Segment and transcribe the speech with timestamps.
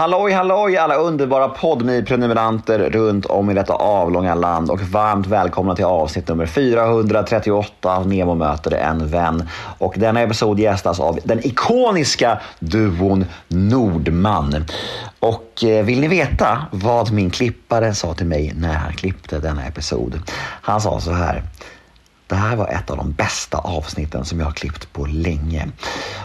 [0.00, 5.84] Halloj halloj alla underbara podmi-prenumeranter runt om i detta avlånga land och varmt välkomna till
[5.84, 9.48] avsnitt nummer 438 av Nemo möter en vän.
[9.78, 14.64] Och denna episod gästas av den ikoniska duon Nordman.
[15.18, 19.66] Och eh, vill ni veta vad min klippare sa till mig när han klippte denna
[19.66, 20.22] episod?
[20.40, 21.42] Han sa så här.
[22.26, 25.68] Det här var ett av de bästa avsnitten som jag har klippt på länge.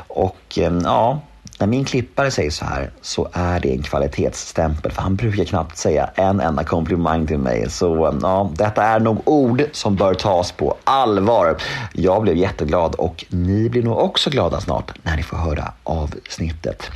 [0.08, 1.20] Och eh, ja,
[1.60, 5.78] när min klippare säger så här så är det en kvalitetsstämpel för han brukar knappt
[5.78, 7.70] säga en enda komplimang till mig.
[7.70, 11.58] Så eh, ja, detta är nog ord som bör tas på allvar.
[11.94, 16.92] Jag blev jätteglad och ni blir nog också glada snart när ni får höra avsnittet.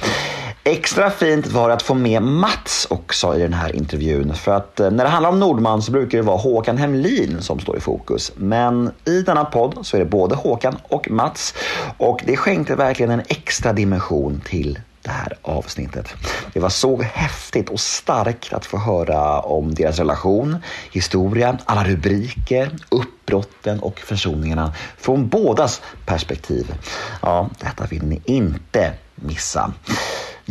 [0.70, 4.34] Extra fint var det att få med Mats också i den här intervjun.
[4.34, 7.60] För att eh, när det handlar om Nordman så brukar det vara Håkan Hemlin som
[7.60, 8.32] står i fokus.
[8.36, 11.56] Men i denna podd så är det både Håkan och Mats.
[11.98, 16.14] Och det skänkte verkligen en extra dimension till det här avsnittet.
[16.54, 20.58] Det var så häftigt och starkt att få höra om deras relation,
[20.92, 26.76] historia, alla rubriker, uppbrotten och försoningarna från bådas perspektiv.
[27.22, 29.74] Ja, detta vill ni inte missa.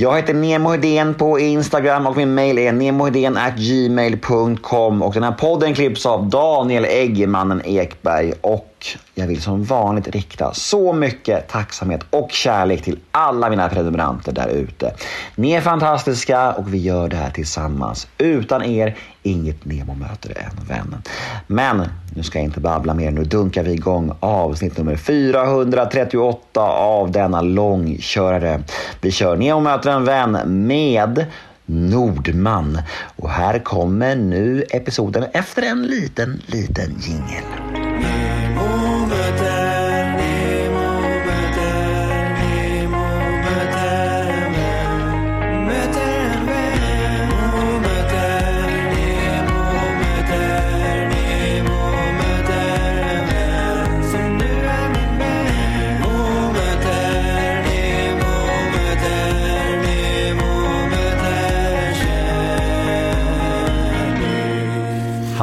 [0.00, 5.74] Jag heter Nemo Hedén på Instagram och min mail är gmail.com och den här podden
[5.74, 8.67] klipps av Daniel Eggemannen Ekberg och
[9.14, 14.48] jag vill som vanligt rikta så mycket tacksamhet och kärlek till alla mina prenumeranter där
[14.48, 14.94] ute.
[15.34, 18.06] Ni är fantastiska och vi gör det här tillsammans.
[18.18, 21.02] Utan er, inget Nemo möter en vän.
[21.46, 23.10] Men nu ska jag inte babbla mer.
[23.10, 28.62] Nu dunkar vi igång avsnitt nummer 438 av denna långkörare.
[29.00, 31.26] Vi kör Nemo möter en vän med
[31.68, 32.78] Nordman.
[33.16, 37.44] Och här kommer nu episoden efter en liten, liten jingel.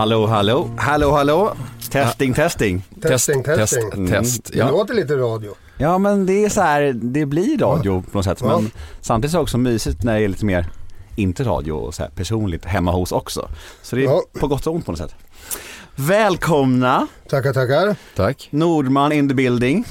[0.05, 1.55] Hallå, hallå, hallå, hallå.
[1.91, 2.83] Testing, testing.
[3.01, 4.07] Testing, Test, testing.
[4.07, 4.71] Test, Det ja.
[4.71, 5.55] låter lite radio.
[5.77, 8.37] ja men det är så här, det blir radio på något sätt.
[8.41, 8.59] Ja.
[8.59, 8.71] Men
[9.01, 10.69] samtidigt så är det också mysigt när det är lite mer,
[11.15, 13.49] inte radio och så här personligt hemma hos också.
[13.81, 14.21] Så det är Ja.
[14.39, 15.15] på gott och ont på något sätt.
[15.95, 17.95] Välkomna, Tackar, tackar.
[18.15, 18.47] Tack.
[18.51, 19.85] Nordman in the building.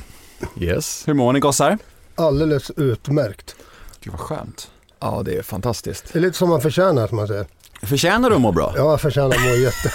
[0.61, 1.03] Yes.
[1.09, 1.79] Hur mår ni gossar?
[2.15, 3.57] Alldeles utmärkt.
[4.01, 4.71] Gud vad skönt.
[5.01, 6.13] Ja, det är fantastiskt.
[6.13, 7.47] Det är lite som man förtjänar som man säger.
[7.87, 8.73] Förtjänar du att må bra?
[8.77, 9.91] Ja, jag förtjänar att må jätte...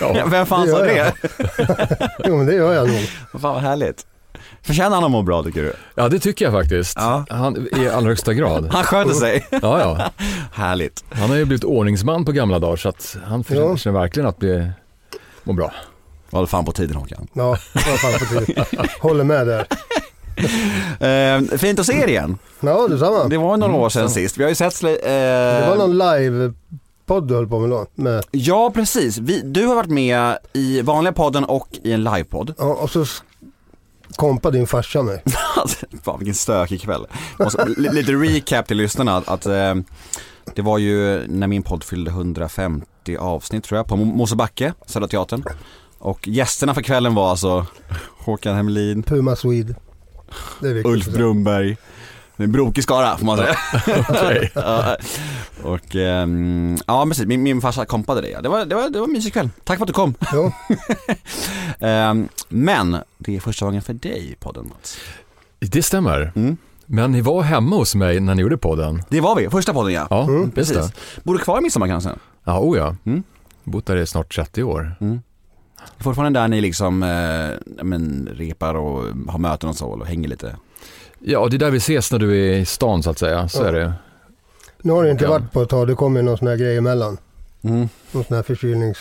[0.00, 1.12] Ja, Vem fan det sa det?
[2.24, 3.00] Jo, men det gör jag nog.
[3.32, 4.06] Fan vad härligt.
[4.62, 5.72] Förtjänar han att må bra tycker du?
[5.94, 6.96] Ja, det tycker jag faktiskt.
[6.96, 7.24] Ja.
[7.30, 8.68] Han, I allra högsta grad.
[8.72, 9.46] Han sköter sig.
[9.50, 10.10] Ja, ja.
[10.52, 11.04] Härligt.
[11.10, 13.92] Han har ju blivit ordningsman på gamla dagar så att han förtjänar Ja.
[13.92, 14.70] verkligen att bli,
[15.44, 15.72] må bra.
[16.30, 17.26] Vad fan på tiden Håkan.
[17.32, 18.64] Ja, vad fan på tid.
[19.00, 19.66] Håller med där.
[21.00, 22.38] Eh, fint att se er igen.
[22.60, 23.24] Ja, detsamma.
[23.24, 24.38] Det var några år sedan sist.
[24.38, 24.82] Vi har ju sett...
[24.84, 25.98] Eh, Det var någon
[27.20, 27.86] live-podd du höll på med då.
[27.94, 29.18] Med, Ja, precis.
[29.18, 32.54] Vi, du har varit med i vanliga podden och i en livepodd.
[32.58, 33.04] ja, och så
[34.16, 35.22] kompade din farsa mig.
[36.04, 37.06] Fan vilken stökig kväll.
[37.48, 39.16] Så, li- lite recap till lyssnarna.
[39.16, 39.74] Att, att, eh,
[40.54, 45.08] det var ju när min podd fyllde 150 avsnitt tror jag på Mo- Mosebacke, Södra
[45.08, 45.44] Teatern.
[45.98, 47.66] Och gästerna för kvällen var alltså
[48.18, 49.74] Håkan Hemlin, Puma Swede.
[50.84, 51.76] Ulf att
[52.36, 52.46] säga.
[52.46, 53.56] Brumberg, en brokig skara får man säga.
[54.54, 54.96] Ja,
[55.62, 58.40] och ehm, ja precis, min, min farsa kompade det.
[58.42, 59.50] Det var, det, var, det var en mysig kväll.
[59.64, 60.14] Tack för att du kom.
[60.32, 60.52] Ja,
[61.88, 64.98] Ehm, men det är första gången för dig i podden Mats.
[65.58, 66.32] Det stämmer.
[66.36, 66.56] Mm.
[66.86, 69.02] Men ni var hemma hos mig när ni gjorde podden.
[69.08, 70.06] Det var vi, första podden ja.
[70.10, 70.80] Ja, Mm, just det.
[70.80, 70.92] Precis.
[71.22, 72.18] Bor du kvar i Midsommarkransen?
[72.44, 72.96] Ja, oh ja.
[73.04, 73.22] Mm.
[73.64, 74.94] Bott där i snart 30 år.
[75.98, 80.56] Fortfarande där ni liksom eh, men, repar och har möten och så och hänger lite?
[81.24, 83.48] Ja, det är där vi ses när du är i stan så att säga.
[83.48, 83.66] Så Ja.
[83.68, 83.92] är det.
[84.82, 85.30] nu har det inte Ja.
[85.30, 85.86] varit på ett tag.
[85.88, 87.18] Det kommer ju någon sån här grej emellan.
[87.62, 87.88] Mm.
[88.12, 88.98] Någon sån här förkylnings...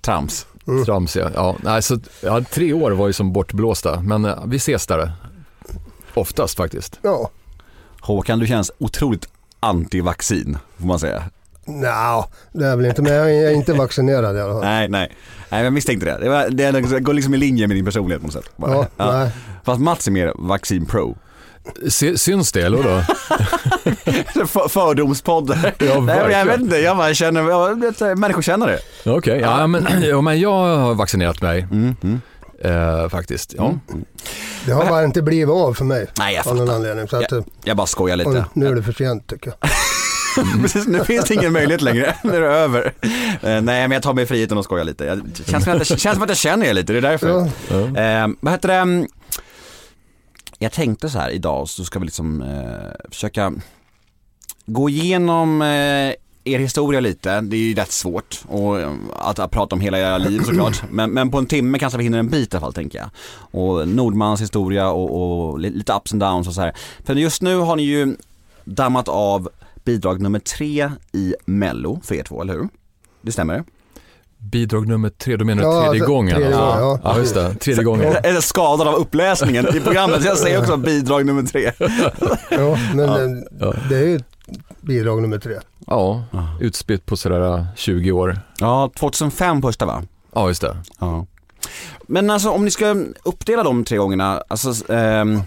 [0.00, 0.46] Trams.
[0.66, 0.84] Mm.
[0.84, 1.30] Trams ja.
[1.34, 1.56] ja.
[1.62, 5.12] Nej, så, ja, tre år var ju som bortblåsta, men eh, vi ses där.
[6.14, 6.98] Oftast faktiskt.
[7.02, 7.30] Ja,
[8.00, 9.28] Håkan, du känns otroligt
[9.60, 11.24] anti-vaccin, får man säga.
[11.66, 14.62] Nja, det är väl inte, men jag är inte vaccinerad i alla fall.
[14.64, 15.12] Nej, nej.
[15.48, 16.18] Nej, jag misstänkte det.
[16.24, 18.52] Det, var, det, går liksom i linje med din personlighet på något sätt.
[18.56, 18.86] Bara.
[18.96, 19.30] Ja, nej.
[19.64, 21.16] Fast Mats är mer vaccin-pro.
[21.88, 23.02] Sy- Syns det, eller då?
[24.46, 25.48] För, fördomspodd.
[25.78, 29.10] Nej, men jag vet inte, jag bara känner, jag vet, människor känner det.
[29.10, 32.20] Okej, ja, men, ja, men jag har vaccinerat mig Mm, mm.
[32.64, 33.54] eh, faktiskt.
[33.56, 33.74] Ja.
[34.66, 36.06] Det har bara inte blivit av för mig.
[36.18, 36.76] Nej, jag Av någon fattar.
[36.76, 37.08] anledning.
[37.08, 37.32] Så att,
[37.64, 38.44] Jag bara skojar lite.
[38.52, 39.70] nu är det för sent tycker jag.
[40.62, 42.92] Precis, nu finns det ingen möjlighet längre, nu är det över.
[43.02, 45.04] Eh, nej men jag tar mig friheten och skojar lite.
[45.04, 47.50] Jag, känns, som att känns som att jag känner er lite, det är därför.
[47.68, 48.00] Ja.
[48.02, 49.08] Eh, vad heter det?
[50.58, 53.52] Jag tänkte så här idag så ska vi liksom eh, försöka
[54.66, 57.40] gå igenom eh, er historia lite.
[57.40, 60.82] Det är ju rätt svårt och, eh, att, att prata om hela era liv såklart.
[60.90, 63.10] Men, men på en timme kanske vi hinner en bit i alla fall tänker jag.
[63.62, 66.72] Och Nordmans historia och, och li- lite ups and downs och så här.
[67.04, 68.16] För just nu har ni ju
[68.64, 69.48] dammat av
[69.90, 72.68] bidrag nummer tre i Mello för er två, eller hur?
[73.22, 73.64] Det stämmer?
[74.38, 76.34] Bidrag nummer tre, du menar Ja, tredje alltså, gången?
[76.36, 76.80] tredje alltså.
[76.80, 77.00] ja.
[77.04, 77.54] ja, just det.
[77.54, 78.14] Tredje gången.
[78.22, 81.72] Är skadad av uppläsningen i programmet, jag säger också bidrag nummer tre.
[82.50, 83.66] Ja, men Ja.
[83.74, 84.20] eh, det är ju
[84.80, 85.54] bidrag nummer tre.
[85.86, 86.24] Ja,
[86.60, 88.38] utspritt på sådär 20 år.
[88.58, 90.02] Ja, 2005 första va?
[90.34, 90.76] Ja, just det.
[90.98, 91.26] Ja.
[92.02, 95.40] Men alltså om ni ska uppdela de tre gångerna, alltså ehm,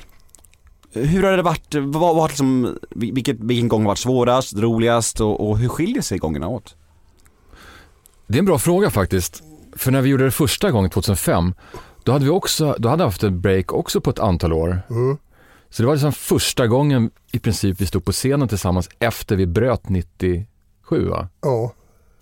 [0.93, 5.49] hur har det varit, vad, vad liksom, vilket, vilken gång har varit svårast, roligast och,
[5.49, 6.75] och hur skiljer sig gångerna åt?
[8.27, 9.43] Det är en bra fråga faktiskt.
[9.75, 11.53] För när vi gjorde det första gången 2005,
[12.03, 14.81] då hade vi också, då hade vi haft en break också på ett antal år.
[14.89, 15.17] Mm.
[15.69, 19.45] Så det var liksom första gången i princip vi stod på scenen tillsammans efter vi
[19.45, 20.45] bröt 97
[21.09, 21.27] va?
[21.41, 21.73] Ja,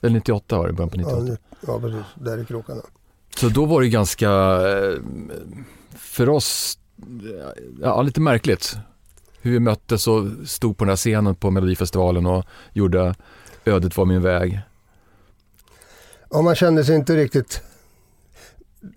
[0.02, 1.24] Eller 98 var det, början på ja, 98.
[1.24, 1.38] nu-
[1.68, 2.06] ja, precis.
[2.16, 2.82] Där i krokarna.
[3.36, 4.94] Så då var det ganska, eh,
[5.98, 6.78] för oss,
[7.82, 8.78] ja lite märkligt.
[9.42, 13.16] Hur vi möttes och stod på den här scenen på Melodifestivalen och gjorde
[13.66, 14.60] Ödet var min väg.
[16.30, 17.62] Ja, man kände sig inte riktigt...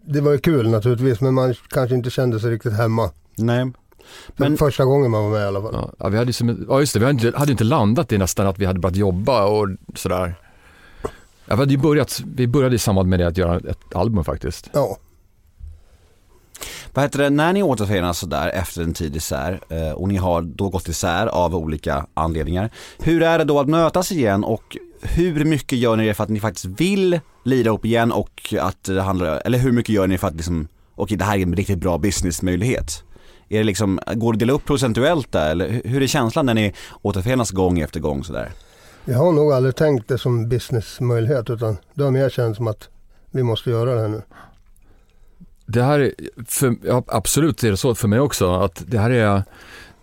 [0.05, 3.11] Det var ju kul naturligtvis, men man kanske inte kände sig riktigt hemma.
[3.37, 3.73] Nej.
[4.37, 5.91] För Men- Första gången man var med i alla fall.
[5.99, 8.47] Ja, vi hade, som, ja just det, vi hade inte, hade inte landat i nästan
[8.47, 10.35] att vi hade börjat jobba och sådär.
[11.47, 14.25] Ja, vi, hade ju börjat, vi började i samband med det att göra ett album
[14.25, 14.71] faktiskt.
[14.73, 14.97] Ja,
[16.95, 20.43] vad heter det, när ni återförenas sådär efter en tid isär eh, och ni har
[20.43, 22.71] då gått isär av olika anledningar.
[22.99, 26.31] Hur är det då att mötas igen och hur mycket gör ni det för att
[26.31, 30.19] ni faktiskt vill lira upp igen och att det handlar, eller hur mycket gör ni
[30.19, 33.03] för att liksom, okej det här är en riktigt bra businessmöjlighet?
[33.49, 36.47] Är det liksom, går det att dela upp procentuellt där eller hur- hur är känslan
[36.47, 36.73] när ni
[37.03, 38.51] återförenas gång efter gång sådär?
[39.07, 42.89] jag har nog aldrig tänkt det som businessmöjlighet utan det har mer känts som att
[43.31, 44.23] vi måste göra det här nu.
[45.67, 46.13] Det här är,
[46.47, 49.43] för, ja, absolut är det så för mig också, att det här är,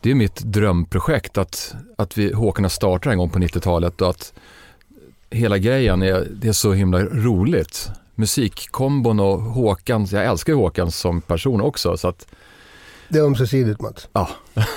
[0.02, 4.10] det är mitt drömprojekt att, att vi, Håkan har startat en gång på 90-talet och
[4.10, 4.34] att
[5.30, 7.92] hela grejen är, det är så himla roligt.
[8.16, 12.28] Musikkombon och Håkan, jag älskar Håkan som person också så att
[13.10, 14.08] Det är ömsesidigt Mats.
[14.14, 14.30] Ja,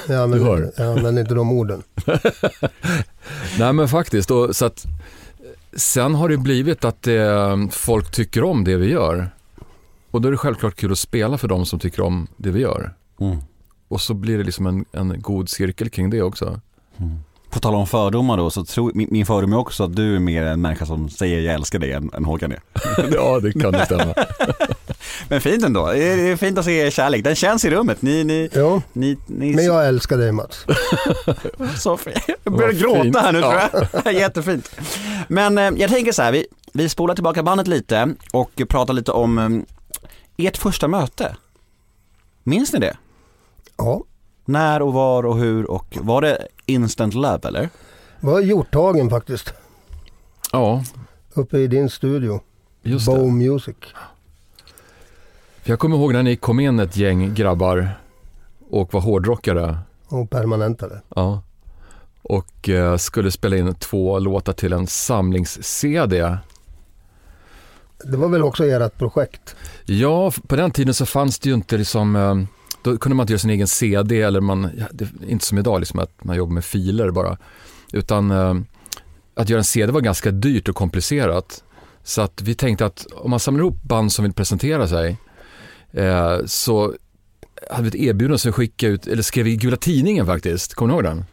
[0.08, 0.72] jag använder, du hör.
[0.76, 1.82] Jag använder inte de orden.
[3.58, 4.86] Nej men faktiskt, och, så att
[5.76, 9.30] sen har det blivit att eh, folk tycker om det vi gör.
[10.14, 12.60] Och då är det självklart kul att spela för de som tycker om det vi
[12.60, 12.94] gör.
[13.20, 13.36] Mm.
[13.88, 16.60] Och så blir det liksom en, en god cirkel kring det också.
[17.50, 20.18] På tal om fördomar då, så tror, min, min fördom är också att du är
[20.20, 22.60] mer en människa som säger jag älskar dig än, än Håkan är.
[23.12, 24.14] ja, det kan det stämma.
[25.28, 28.02] Men fint ändå, det är, fint att se er kärlek, den känns i rummet.
[28.02, 30.66] Ni, ni, Ja, ni, ni men jag älskar dig Mats.
[31.82, 32.16] så fint.
[32.44, 33.16] Jag börjar gråta fint.
[33.16, 33.68] här nu Ja.
[33.70, 34.14] tror jag.
[34.14, 34.70] Jättefint.
[35.28, 39.12] Men eh, jag tänker så här, vi, vi spolar tillbaka bandet lite och pratar lite
[39.12, 39.48] om eh,
[40.36, 41.36] ert första möte.
[42.42, 42.96] Minns ni det?
[43.76, 44.02] Ja,
[44.44, 47.68] När och var och hur och var det instant love eller?
[48.20, 49.52] var Hjorthagen faktiskt.
[50.52, 50.84] Ja,
[51.34, 52.40] Uppe i din studio.
[52.82, 53.30] just Bow det.
[53.32, 53.76] Music.
[55.62, 57.98] För jag kommer ihåg när ni kom in ett gäng grabbar
[58.70, 59.78] och var hårdrockare.
[60.08, 61.00] Och permanentare.
[61.16, 61.42] Ja.
[62.22, 66.36] Och eh, skulle spela in två låtar till en samlings-CD.
[68.04, 69.56] Det var väl också ert projekt?
[69.84, 72.34] Ja, på den tiden så fanns det ju inte liksom, eh,
[72.82, 74.70] då kunde man inte göra sin egen CD eller man,
[75.28, 77.38] inte som idag liksom att man jobbar med filer bara.
[77.92, 78.54] Utan eh,
[79.34, 81.64] att göra en CD var ganska dyrt och komplicerat.
[82.02, 85.16] Så att vi tänkte att om man samlar ihop band som vill presentera sig
[85.92, 86.94] eh, så
[87.70, 90.92] hade vi ett erbjudande som vi skickade ut, eller skrev i Gula Tidningen faktiskt, kommer
[90.92, 91.24] ni ihåg den?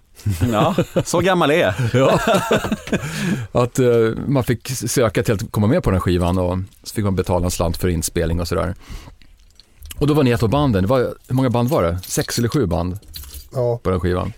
[0.52, 0.76] Ja,
[1.06, 1.90] så gammal är.
[1.94, 2.20] Ja.
[3.52, 3.88] att eh,
[4.28, 7.16] man fick söka till att komma med på den här skivan och så fick man
[7.16, 8.76] betala en slant för inspelning och sådär.
[10.00, 12.00] Och då var ni ett av banden, var, hur många band var det?
[12.04, 13.00] Sex eller sju band
[13.54, 14.34] Ja, på den skivan.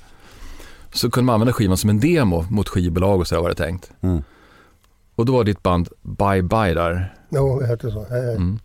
[0.94, 3.92] Så kunde man använda skivan som en demo mot skivbolag och sådär var det tänkt.
[4.02, 4.24] Mm.
[5.16, 7.14] Och då var ditt band Bye Bye där.
[7.30, 8.06] ja det hette så.
[8.10, 8.36] Hej, hej.
[8.36, 8.60] Mm.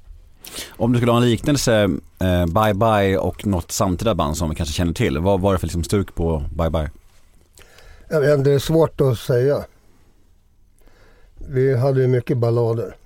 [0.77, 1.83] Om du skulle ha en liknelse,
[2.21, 5.59] eh, Bye Bye och något samtida band som vi kanske känner till, vad var det
[5.59, 6.91] för liksom stuk på Bye Bye?
[8.09, 9.65] Jag vet, det är svårt att säga.
[11.49, 12.97] Vi hade ju mycket ballader.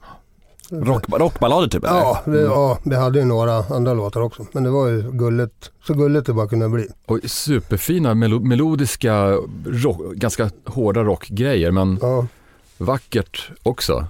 [0.71, 1.85] Rock, rockballader typ?
[1.85, 1.99] eller?
[1.99, 4.47] Ja, det, ja, vi hade ju några andra låtar också.
[4.52, 6.88] Men det var ju gulligt, så gulligt det bara kunde bli.
[7.06, 12.26] Och superfina melo melodiska, rock, ganska hårda rockgrejer men Ja,
[12.78, 14.06] vackert också.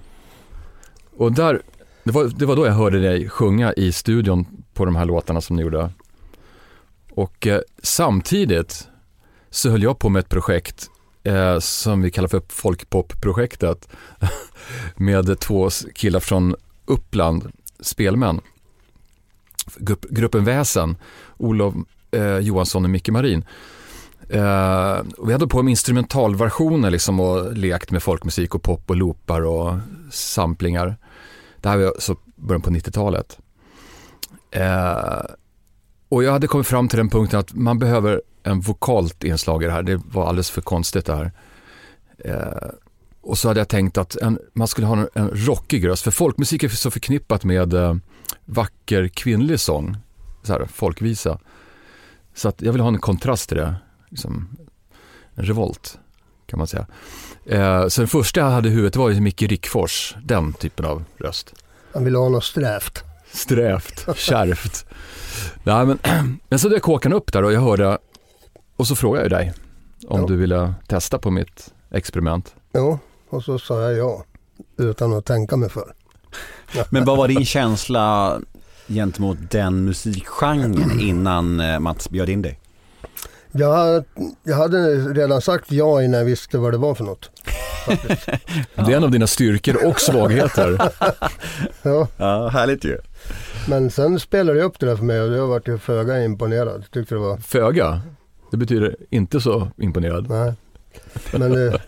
[1.16, 1.62] Och där,
[2.04, 5.40] det var, det var då jag hörde dig sjunga i studion på de här låtarna
[5.40, 5.90] som ni gjorde.
[7.14, 8.88] Och eh, samtidigt
[9.52, 10.90] så höll jag på med ett projekt
[11.22, 13.88] eh, som vi kallar för Folkpopprojektet
[14.96, 16.54] med två killar från
[16.84, 18.40] Uppland, spelmän.
[19.76, 20.96] Grupp, gruppen Väsen,
[21.36, 21.74] Olof
[22.10, 23.44] eh, Johansson och Micke Marin.
[24.28, 28.96] Eh, och vi hade på med instrumentalversioner liksom och lekt med folkmusik och pop och
[28.96, 29.78] loopar och
[30.10, 30.96] samplingar.
[31.60, 33.38] Det här var så början på 90-talet.
[34.50, 35.24] Eh,
[36.08, 39.66] och jag hade kommit fram till den punkten att man behöver en vokalt inslag i
[39.66, 39.82] det här.
[39.82, 41.32] Det var alldeles för konstigt det här.
[42.18, 42.70] Eh,
[43.20, 46.02] och så hade jag tänkt att en, man skulle ha en, en rockig röst.
[46.02, 47.94] För folkmusik är så förknippat med eh,
[48.44, 49.96] vacker kvinnlig sång.
[50.42, 51.38] Så här, folkvisa.
[52.34, 53.74] Så att jag vill ha en kontrast till det.
[54.08, 54.48] Liksom,
[55.34, 55.98] en revolt
[56.46, 56.86] kan man säga.
[57.46, 60.16] Eh, så den första jag hade i huvudet var ju Micke Rickfors.
[60.24, 61.54] Den typen av röst.
[61.94, 63.04] han ville ha något strävt.
[63.32, 64.86] Strävt, kärvt.
[65.62, 65.98] Nej, men,
[66.48, 67.98] men så dök Håkan upp där och jag hörde
[68.82, 69.52] och så frågade jag dig
[70.08, 70.26] om Ja.
[70.26, 72.54] du ville testa på mitt experiment.
[72.74, 72.98] Jo,
[73.28, 74.24] och så sa jag ja.
[74.78, 75.94] Utan att tänka mig för.
[76.90, 78.38] Men vad var din känsla
[78.88, 82.58] gentemot den musikgenren innan eh, Mats bjöd in dig?
[83.52, 84.04] Jag,
[84.42, 87.30] jag hade redan sagt ja innan jag visste vad det var för något.
[88.74, 90.80] Det är en av dina styrkor och svagheter.
[91.82, 92.98] Ja, Ja, härligt ju.
[93.68, 96.84] men sen spelade jag upp det där för mig och jag varit föga imponerad.
[96.92, 98.00] Tyckte det var, Föga.
[98.52, 100.28] Det betyder inte så imponerad.
[100.30, 100.54] nej.
[101.32, 101.80] Men det,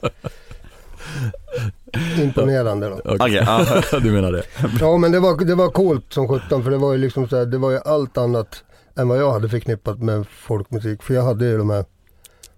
[2.22, 3.00] imponerande då.
[3.04, 3.66] Okej, ja.
[4.02, 4.42] du menar det.
[4.80, 7.36] Ja men det var, det var coolt som sjutton för det var ju liksom så
[7.36, 8.64] här, det var ju allt annat
[8.96, 11.02] än vad jag hade förknippat med folkmusik.
[11.02, 11.84] För jag hade ju de här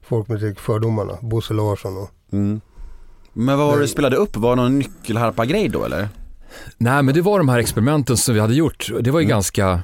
[0.02, 2.60] folkmusikfördomarna, Bosse Larsson och Mm.
[3.32, 4.36] Men vad var det du spelade upp?
[4.36, 6.08] Var det någon nyckelharpa-grej då eller?
[6.78, 8.90] Nej, men det var de här experimenten som vi hade gjort.
[9.00, 9.82] Det var ju ganska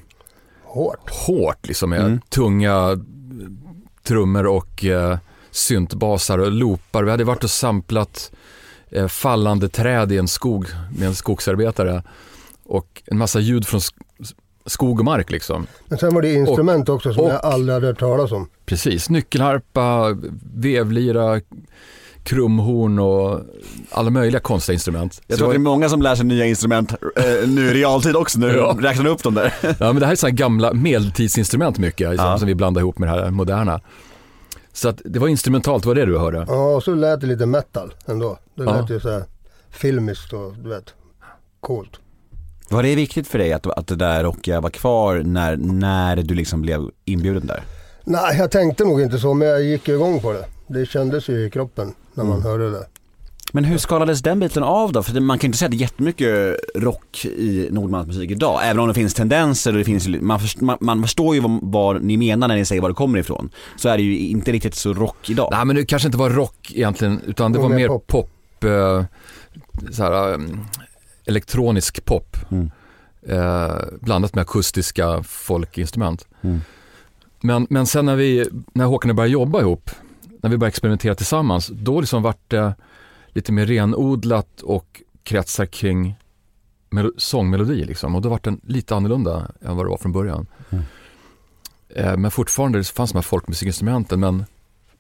[0.64, 1.10] hårt.
[1.26, 2.20] hårt liksom med Mm.
[2.28, 3.00] tunga
[4.02, 5.18] trummor och eh,
[5.50, 7.02] syntbasar och loopar.
[7.04, 8.32] Vi hade varit och samplat
[8.90, 10.66] eh, fallande träd i en skog
[10.98, 12.02] med en skogsarbetare
[12.64, 13.92] och en massa ljud från sk-
[14.66, 15.66] skog och mark liksom.
[15.88, 18.48] Men sen var det instrument också som och- jag aldrig hade hört talas om.
[18.66, 20.16] Precis, nyckelharpa,
[20.54, 21.40] vevlira,
[22.24, 23.40] krumhorn och
[23.90, 25.20] alla möjliga konstiga instrument.
[25.26, 27.74] Jag Så tror att det är många som lär sig nya instrument eh, nu i
[27.74, 28.76] realtid också, nu Ja.
[28.80, 29.54] räknar upp dem där.
[29.62, 32.38] ja, men det här är sådana gamla medeltidsinstrument mycket liksom, Ja.
[32.38, 33.80] som vi blandar ihop med det här moderna.
[34.72, 36.44] Så att det var instrumentalt, var det du hörde?
[36.48, 38.38] Ja och så lät det lite metal ändå.
[38.54, 38.80] Det Ja.
[38.80, 39.24] lät ju så här
[39.70, 40.94] filmiskt och du vet,
[41.60, 41.90] coolt.
[42.70, 46.34] Var det viktigt för dig att, att det där rockiga var kvar när, när du
[46.34, 47.62] liksom blev inbjuden där?
[48.04, 50.44] Nej jag tänkte nog inte så men jag gick ju igång på det.
[50.66, 52.42] Det kändes ju i kroppen när man Mm.
[52.46, 52.86] hörde det.
[53.54, 55.02] Men hur skalades den biten av då?
[55.02, 58.60] För man kan ju inte säga att det är jättemycket rock i Nordmans musik idag.
[58.64, 61.58] Även om det finns tendenser och det finns, man, först, man, man förstår ju vad,
[61.62, 63.50] vad ni menar när ni säger var det kommer ifrån.
[63.76, 65.48] Så är det ju inte riktigt så rock idag.
[65.52, 68.06] Nej men det kanske inte var rock egentligen utan det Och var mer pop.
[68.06, 68.30] pop,
[68.64, 69.04] eh,
[69.90, 70.38] så här, eh,
[71.26, 72.36] elektronisk pop.
[72.50, 72.70] Mm.
[73.28, 76.26] Eh, blandat med akustiska folkinstrument.
[76.42, 76.60] Mm.
[77.40, 79.90] Men, men sen när vi, när Håkan och jag började jobba ihop,
[80.42, 82.74] när vi började experimentera tillsammans, då liksom vart det
[83.28, 86.18] lite mer renodlat och kretsar kring
[86.90, 88.14] melo- sångmelodi liksom.
[88.14, 90.46] Och då vart den lite annorlunda än vad det var från början.
[90.70, 90.84] Mm.
[91.88, 94.44] Eh, men fortfarande det fanns de här folkmusikinstrumenten, men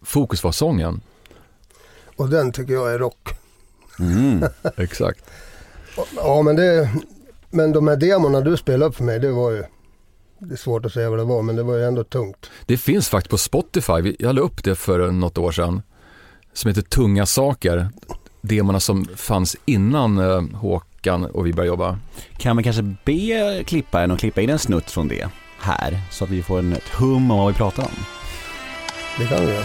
[0.02, 1.00] fokus var sången.
[2.16, 3.28] Och den tycker jag är rock.
[3.98, 4.44] Mm.
[4.76, 5.24] Exakt.
[6.16, 6.90] Ja men det,
[7.50, 9.64] men de här demorna du spelade upp för mig det var ju,
[10.48, 12.50] det är svårt att säga vad det var men det var ju ändå tungt.
[12.66, 15.82] Det finns faktiskt på Spotify, jag la upp det för något år sedan,
[16.52, 17.88] som heter Tunga saker.
[18.40, 21.98] Demorna som fanns innan eh, Håkan och vi började jobba.
[22.36, 26.00] Kan vi kanske be klipparen att klippa in en snutt från det här?
[26.10, 28.04] Så att vi får en, ett hum om vad vi pratar om.
[29.18, 29.64] Det kan vi göra.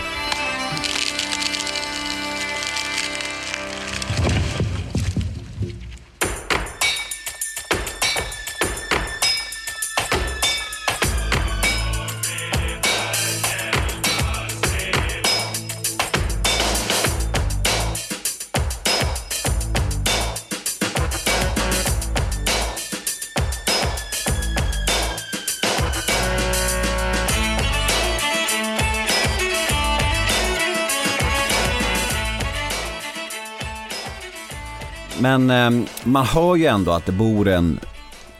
[35.20, 37.80] Men eh, man hör ju ändå att det bor en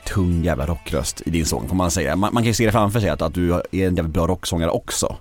[0.08, 2.16] tung jävla rockröst i din sång får man säga.
[2.16, 4.28] Man, man kan ju se det framför sig att, att du är en jävligt bra
[4.28, 5.16] rocksångare också.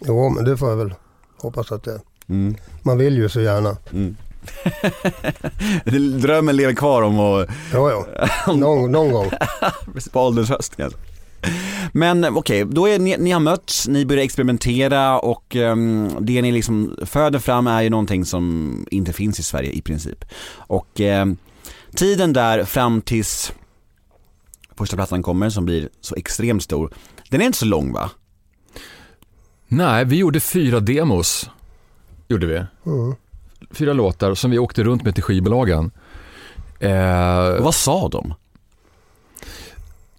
[0.00, 0.94] Jo, men det får jag väl
[1.36, 2.00] hoppas att det.
[2.28, 2.56] Mm.
[2.82, 3.76] Man vill ju så gärna.
[3.92, 4.16] Mm.
[6.20, 8.06] Drömmen lever kvar om att, Ja, ja.
[8.54, 9.30] Någon, någon gång.
[10.12, 10.98] på ålderns höst kanske.
[11.92, 16.52] Men okej, då är ni, ni har mötts, ni börjar experimentera och ehm, det ni
[16.52, 20.24] liksom föder fram är ju någonting som inte finns i Sverige i princip.
[20.56, 21.36] Och ehm,
[21.94, 23.52] tiden där fram tills
[24.76, 26.94] första plattan kommer som blir så extremt stor,
[27.28, 28.10] den är inte så lång va?
[29.68, 31.50] Nej, vi gjorde fyra demos.
[32.28, 32.56] Gjorde vi.
[32.86, 33.14] Mm.
[33.70, 35.90] Fyra låtar som vi åkte runt med till skivbolagen.
[36.80, 38.34] Eh, vad sa de?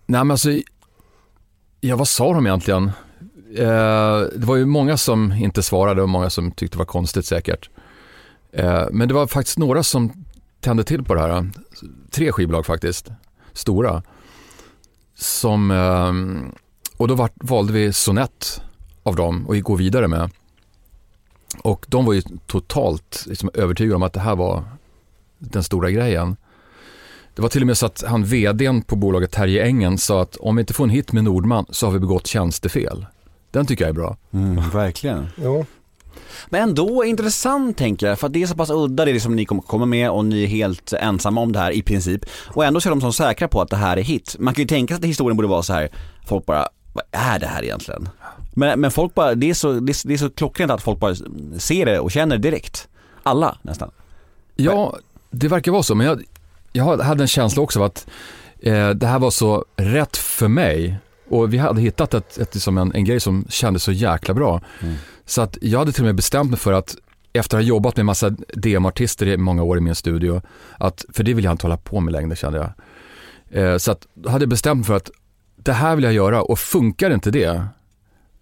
[0.06, 0.50] Nej men alltså,
[1.84, 2.92] ja vad sa de egentligen?
[3.56, 7.26] Eh, det var ju många som inte svarade och många som tyckte det var konstigt
[7.26, 7.70] säkert.
[8.52, 10.26] Eh, men det var faktiskt några som
[10.60, 11.50] tände till på det här.
[12.12, 13.10] Tre skivbolag faktiskt,
[13.54, 14.04] stora.
[15.16, 16.14] Som, eh,
[16.98, 18.62] och då var, valde vi Sonett
[19.04, 20.32] av dem och gå vidare med.
[21.64, 24.64] Och de var ju totalt liksom, övertygade om att det här var
[25.40, 26.36] den stora grejen.
[27.36, 30.36] Det var till och med så att han vdn på bolaget Terje Engen sa att
[30.36, 33.06] om vi inte får en hit med Nordman så har vi begått tjänstefel.
[33.52, 34.18] Den tycker jag är bra.
[34.34, 35.28] Mm, verkligen.
[35.36, 35.66] Jo.
[36.50, 39.46] Men ändå intressant tänker jag, för att det är så pass udda det som ni
[39.46, 42.26] kommer med och ni är helt ensamma om det här i princip.
[42.48, 44.36] Och ändå så är de så säkra på att det här är hit.
[44.40, 45.90] Man kan ju tänka sig att historien borde vara så här,
[46.26, 48.10] folk bara, vad är det här egentligen?
[48.54, 51.00] Men, men folk bara, det är, så, det, är, det är så klockrent att folk
[51.00, 51.16] bara
[51.58, 52.88] ser det och känner det direkt.
[53.24, 53.92] Alla nästan.
[54.56, 54.98] Ja,
[55.32, 56.24] det verkar vara så, men jag,
[56.74, 58.08] jag hade en känsla också av att
[58.60, 60.98] eh, det här var så rätt för mig.
[61.30, 64.62] Och vi hade hittat ett, ett, liksom en, en grej som kändes så jäkla bra.
[64.82, 64.96] Mm.
[65.26, 66.96] Så att jag hade till och med bestämt mig för att
[67.34, 70.42] efter att ha jobbat med massa DM-artister i många år i min studio,
[70.78, 72.72] att, för det vill jag inte hålla på med längre kände jag.
[73.64, 75.12] Eh, så att hade jag bestämt mig för att
[75.56, 77.66] det här vill jag göra och funkar inte det,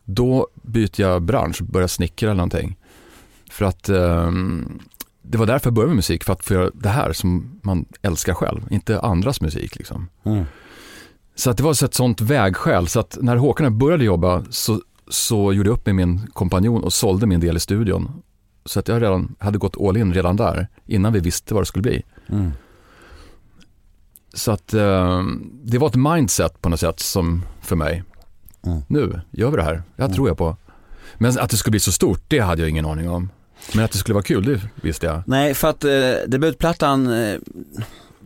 [0.04, 2.78] då byter jag bransch, börjar snickra eller någonting.
[3.52, 4.80] För att ehm,
[5.32, 7.86] det var därför jag började med musik, för att få göra det här som man
[8.02, 9.76] älskar själv, inte andras musik.
[9.76, 10.10] Liksom.
[10.24, 10.46] Mm.
[11.36, 14.82] Så att det var så ett sånt vägskäl, så att när Håkan började jobba så,
[15.08, 18.22] så gjorde jag upp med min kompanjon och sålde min del i studion.
[18.66, 21.68] Så att jag redan hade gått all in redan där, innan vi visste vad det
[21.68, 22.04] skulle bli.
[22.28, 22.52] Mm.
[24.34, 25.24] Så att eh,
[25.64, 28.04] det var ett mindset på något sätt som för mig.
[28.66, 28.82] Mm.
[28.88, 30.56] Nu gör vi det här, det här tror jag på.
[31.18, 33.30] Men att det skulle bli så stort, det hade jag ingen aning om.
[33.76, 35.24] Men att det skulle vara kul, det visste jag.
[35.26, 35.92] Nej, för att eh,
[36.28, 37.40] debutplattan, eh,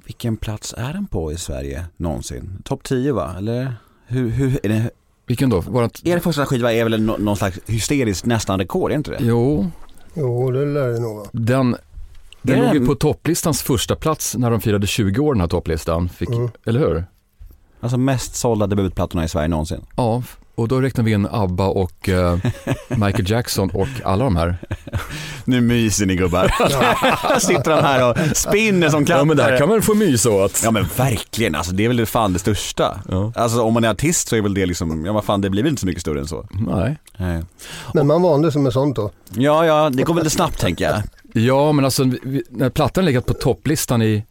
[0.05, 2.61] vilken plats är den på i Sverige någonsin?
[2.63, 3.35] Topp 10 va?
[3.37, 3.73] Eller
[4.07, 4.89] hur, hur är det?
[5.27, 5.61] Vilken då?
[5.61, 6.01] Vårat...
[6.03, 9.17] Er första skiva är väl nå- någon slags hysteriskt nästan rekord, är inte det?
[9.21, 9.71] Jo,
[10.13, 11.27] Jo, det lär det nog vara.
[11.31, 11.75] den,
[12.41, 16.09] den låg ju på topplistans första plats när de firade 20 år den här topplistan.
[16.09, 16.49] Fick, Mm.
[16.65, 17.05] Eller hur?
[17.79, 19.81] Alltså mest sålda debutplattorna i Sverige någonsin.
[19.95, 20.23] Ja,
[20.55, 22.37] och då räknar vi in ABBA och eh,
[22.89, 24.57] Michael Jackson och alla de här.
[25.45, 26.47] Nu myser ni gubbar.
[27.39, 29.19] Sitter han här och spinner som katter.
[29.19, 30.61] Ja men där kan man få mys åt.
[30.63, 32.99] Ja men verkligen, alltså det är väl fan det största.
[33.09, 33.31] Ja.
[33.35, 35.63] Alltså om man är artist så är väl det liksom, ja vad fan det blir
[35.63, 36.47] väl inte så mycket större än så.
[36.51, 36.97] Nej.
[37.17, 37.43] Nej.
[37.93, 39.11] Men man vande sig med sånt då.
[39.33, 41.03] Ja, ja, det går väl lite snabbt tänker jag.
[41.43, 42.03] Ja, men alltså
[42.49, 44.23] när plattan legat på topplistan i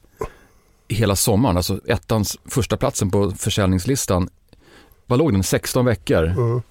[0.89, 4.29] i hela sommaren, alltså ettans första platsen på försäljningslistan,
[5.07, 5.43] vad låg den?
[5.43, 6.25] 16 veckor.
[6.25, 6.63] Mm.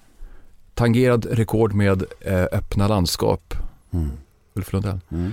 [0.74, 3.54] Tangerad rekord med eh, öppna landskap,
[3.92, 4.10] Mm.
[4.54, 5.00] Ulf Lundell.
[5.10, 5.32] Mm.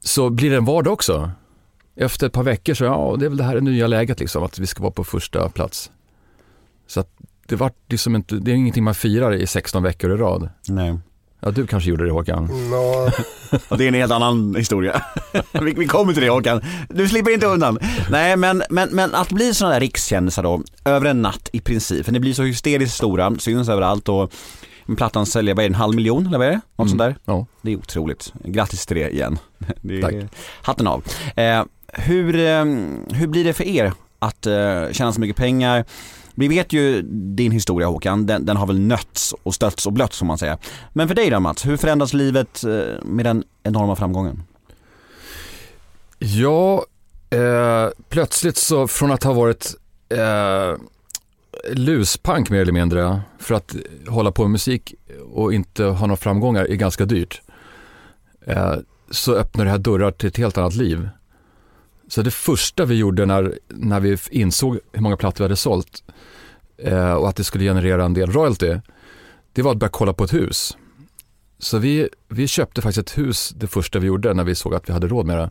[0.00, 1.30] Så blir det en vardag också.
[1.96, 4.42] Efter ett par veckor så, ja, det är väl det här det nya läget liksom,
[4.42, 5.90] att vi ska vara på första plats.
[6.86, 7.10] Så att
[7.46, 10.48] det var liksom inte, det är ingenting man firar i 16 veckor i rad.
[10.68, 10.98] Nej.
[11.40, 12.44] Ja, du kanske gjorde det Håkan.
[13.70, 15.02] Och det är en helt annan historia.
[15.62, 16.60] vi, vi kommer till det Håkan.
[16.88, 17.78] Du slipper inte undan.
[18.10, 22.04] Nej men, men, men att bli sådana där rikskändisar då, över en natt i princip.
[22.04, 24.32] För ni blir så hysteriskt stora, syns överallt och
[24.96, 26.60] plattan säljer, vad är det, en halv miljon eller vad är det?
[26.76, 26.88] Något Mm.
[26.88, 27.16] sånt där.
[27.24, 27.46] Ja.
[27.62, 28.32] Det är otroligt.
[28.44, 29.38] Grattis till det igen.
[29.82, 30.14] Det är, Tack.
[30.62, 31.04] Hatten av.
[31.36, 32.64] Eh, hur, eh,
[33.12, 35.84] hur blir det för er att eh, tjäna så mycket pengar?
[36.38, 37.02] Vi vet ju
[37.36, 40.58] din historia Håkan, den, den har väl nötts och stötts och blötts som man säger.
[40.92, 44.42] Men för dig då Mats, hur förändras livet eh, med den enorma framgången?
[46.18, 46.84] Ja,
[47.30, 49.74] eh, plötsligt så från att ha varit
[50.08, 50.76] eh,
[51.72, 53.76] luspank mer eller mindre för att
[54.08, 54.94] hålla på med musik
[55.32, 57.42] och inte ha några framgångar är ganska dyrt.
[58.46, 58.74] Eh,
[59.10, 61.08] så öppnar det här dörrar till ett helt annat liv.
[62.08, 66.04] Så det första vi gjorde när, när vi insåg hur många plattor vi hade sålt
[66.76, 68.80] eh, och att det skulle generera en del royalty,
[69.52, 70.76] det var att börja kolla på ett hus.
[71.58, 74.88] Så vi, vi köpte faktiskt ett hus det första vi gjorde när vi såg att
[74.88, 75.50] vi hade råd med det.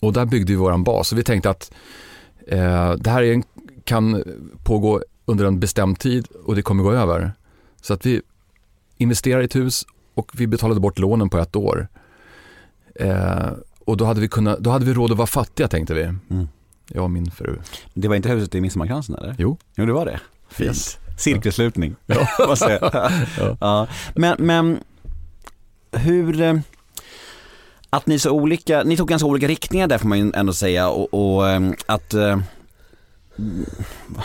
[0.00, 1.12] Och där byggde vi våran bas.
[1.12, 1.72] Och vi tänkte att
[2.46, 3.42] eh, det här är en,
[3.84, 4.24] kan
[4.64, 7.32] pågå under en bestämd tid och det kommer gå över.
[7.80, 8.22] Så att vi
[8.96, 11.88] investerade i ett hus och vi betalade bort lånen på ett år.
[12.94, 13.50] Eh,
[13.90, 16.02] och då hade, vi kunnat, då hade vi råd att vara fattiga tänkte vi.
[16.02, 16.48] Mm.
[16.88, 17.58] Jag och min fru.
[17.94, 19.34] Det var inte huset i Midsommarkransen eller?
[19.38, 19.58] Jo.
[19.74, 20.20] Jo det var det.
[20.48, 20.68] Fint.
[20.68, 20.98] Yes.
[21.18, 21.96] Cirkelslutning.
[22.06, 22.28] Ja.
[23.38, 23.56] Ja.
[23.60, 23.86] ja.
[24.14, 24.78] Men, men
[25.92, 26.58] hur, eh,
[27.90, 30.88] att ni så olika, ni tog ganska olika riktningar där får man ju ändå säga
[30.88, 32.38] och, och eh, att eh,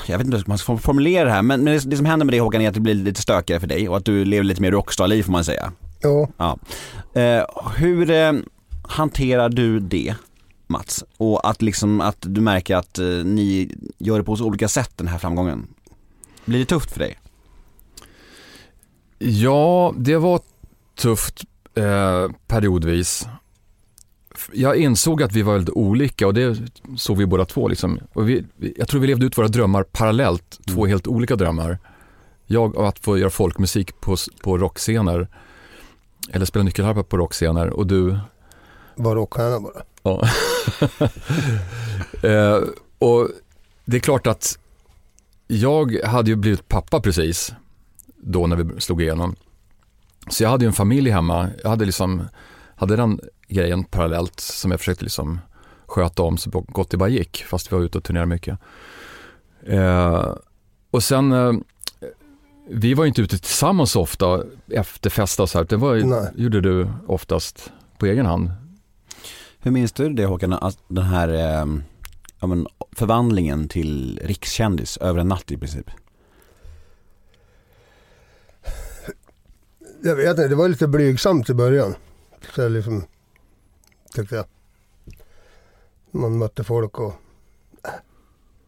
[0.08, 2.34] jag vet inte hur man ska formulera det här men det, det som händer med
[2.34, 4.62] dig Håkan är att det blir lite stökigare för dig och att du lever lite
[4.62, 5.72] mer rockstar-liv får man säga.
[6.04, 6.58] Jo, Ja.
[7.22, 7.46] Eh,
[7.78, 8.10] hur
[8.88, 10.16] hanterar du det
[10.68, 11.04] Mats?
[11.18, 14.92] Och att liksom att du märker att eh, ni gör det på så olika sätt
[14.96, 15.68] den här framgången.
[16.46, 17.18] Blir det tufft för dig?
[19.18, 20.42] Ja, det var
[20.96, 21.44] tufft
[21.76, 23.28] eh, periodvis.
[24.54, 26.58] Jag insåg att vi var väldigt olika och det
[26.98, 27.68] såg vi båda två.
[27.68, 28.00] Liksom.
[28.14, 28.46] Och vi,
[28.78, 30.90] jag tror vi levde ut våra drömmar parallellt, två Mm.
[30.90, 31.78] helt olika drömmar.
[32.46, 35.28] Jag att få göra folkmusik på, på rockscener,
[36.32, 38.18] eller spela nyckelharpa på rockscener och du
[38.96, 39.84] var rockstjärna bara.
[40.04, 40.28] Ja.
[42.30, 42.64] eh,
[43.00, 43.30] och
[43.86, 44.60] det är klart att
[45.48, 47.54] jag hade ju blivit pappa precis
[48.16, 49.36] då när vi slog igenom.
[50.30, 51.50] Så jag hade ju en familj hemma.
[51.64, 52.24] Jag hade liksom,
[52.76, 55.40] hade den grejen parallellt som jag försökte liksom
[55.86, 58.60] sköta om så gott det bara gick, fast vi var ute och turnerade mycket.
[59.66, 60.34] Eh,
[60.92, 61.54] och sen, eh,
[62.70, 65.66] vi var ju inte ute tillsammans så ofta efter festa och så här.
[65.66, 66.32] Det var, Nej.
[66.36, 68.52] gjorde du oftast på egen hand.
[69.66, 71.66] Hur minns du det Håkan, att den här eh,
[72.40, 75.90] ja, men, förvandlingen till rikskändis över en natt i princip?
[80.04, 81.96] Jag vet inte, det var lite blygsamt i början.
[82.56, 83.04] Så jag liksom,
[84.14, 84.46] tyckte jag.
[86.12, 87.14] Man mötte folk och
[87.84, 87.92] äh,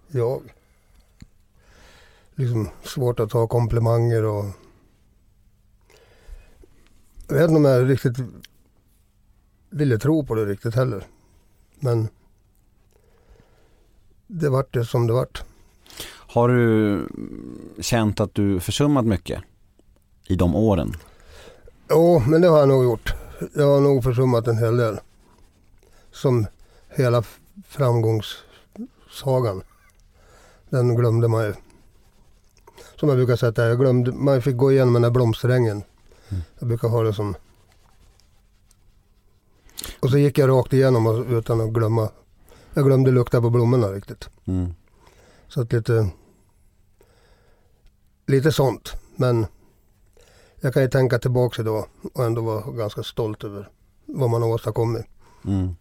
[0.08, 0.42] jag.
[2.36, 4.46] Liksom svårt att ta komplimanger och
[7.28, 8.18] jag vet inte om jag riktigt
[9.70, 11.04] ville tro på det riktigt heller.
[11.80, 12.08] Men
[14.28, 15.44] det vart det som det vart.
[16.10, 17.08] Har du
[17.80, 19.44] känt att du försummat mycket
[20.28, 20.94] i de åren?
[21.90, 23.14] Jo, men det har jag nog gjort.
[23.56, 25.00] Jag har nog försummat en hel del.
[26.12, 26.46] Som
[26.90, 27.24] hela
[27.68, 29.64] framgångssagan.
[30.70, 31.54] Den glömde man ju.
[32.96, 35.84] Som jag brukar säga, jag glömde, man fick gå igenom den där blomsterängen.
[36.30, 36.44] Mm.
[36.60, 37.36] Jag brukar ha det som...
[40.00, 42.10] Och så gick jag rakt igenom och, utan att glömma.
[42.74, 44.30] Jag glömde lukta på blommorna riktigt.
[44.46, 44.74] Mm.
[45.48, 46.10] Så att lite...
[48.28, 48.92] Lite sånt.
[49.16, 49.46] Men
[50.62, 53.70] jag kan ju tänka tillbaka idag och ändå vara ganska stolt över
[54.06, 55.06] vad man har åstadkommit.
[55.46, 55.76] Mm.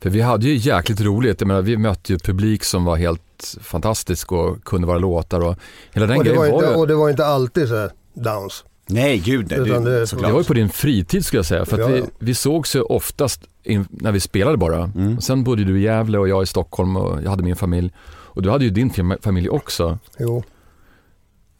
[0.00, 1.40] För vi hade ju jäkligt roligt.
[1.40, 5.56] Jag menar, vi mötte ju publik som var helt fantastisk och kunde våra låtar och
[5.92, 7.76] hela den Och det, grejen var var, inte, ju, och det var inte alltid så
[7.76, 8.64] här downs.
[8.88, 10.28] Nej gud nej, Utan det- såklart.
[10.28, 11.64] det var ju på din fritid skulle jag säga.
[11.64, 12.06] För att Ja, vi, ja.
[12.18, 14.82] vi sågs ju oftast in, när vi spelade bara.
[14.96, 15.20] Mm.
[15.20, 17.92] Sen bodde du i Gävle och jag i Stockholm och jag hade min familj.
[18.08, 19.98] Och du hade ju din fam- familj också.
[20.18, 20.42] Jo,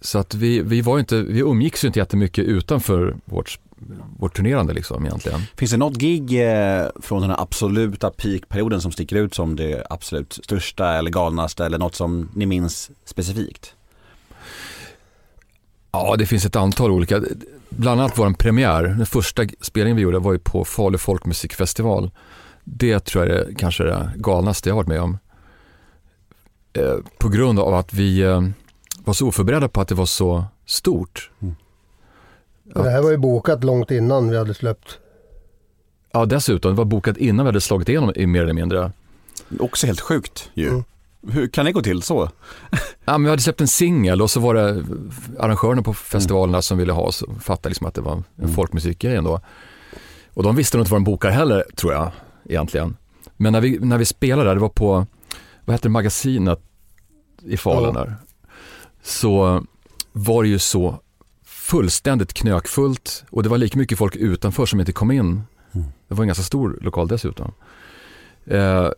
[0.01, 3.59] Så att vi, vi, var ju inte, vi umgicks ju inte jättemycket utanför vårt,
[4.19, 5.41] vårt turnerande liksom egentligen.
[5.57, 9.87] Finns det något gig eh, från den här absoluta peakperioden som sticker ut som det
[9.91, 13.75] absolut största eller galnaste eller något som ni minns specifikt?
[16.05, 17.23] Ja, det finns ett antal olika.
[17.69, 22.11] Bland annat vår premiär, den första spelningen vi gjorde var ju på Falu folkmusikfestival.
[22.65, 25.19] Det tror jag är kanske det galnaste jag har varit med om.
[26.73, 28.43] Eh, på grund av att vi eh,
[29.05, 31.31] var så oförberedda på att det var så stort.
[32.75, 34.99] och det här var ju bokat långt innan vi hade släppt.
[36.13, 38.93] Ja, dessutom, det var bokat innan vi hade slagit igenom i mer eller mindre.
[39.61, 40.69] Också helt sjukt ju.
[40.69, 40.85] Mm.
[41.31, 42.31] Hur kan det gå till så?
[43.05, 44.85] Ja, men vi hade släppt en singel och så var det
[45.39, 48.53] arrangörerna på festivalerna som ville ha oss och fattade liksom att det var en Mm.
[48.55, 49.41] folkmusikgrej ändå.
[50.35, 52.11] Och de visste nog inte vad de bokar heller, tror jag,
[52.45, 52.97] egentligen.
[53.37, 55.07] Men när vi, när vi spelade där, det var på,
[55.65, 56.61] vad hette det, magasinet
[57.43, 58.17] i Falun där.
[59.03, 59.65] Så
[60.12, 61.01] var det ju så
[61.45, 65.43] fullständigt knökfullt och det var lika mycket folk utanför som inte kom in.
[65.73, 65.87] Mm.
[66.09, 67.53] Det var en ganska stor lokal dessutom.
[68.47, 68.91] Eh,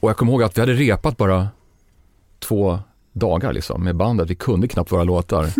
[0.00, 1.48] och jag kommer ihåg att vi hade repat bara
[2.44, 2.78] två
[3.12, 4.30] dagar liksom med bandet.
[4.30, 5.44] Vi kunde knappt våra låtar.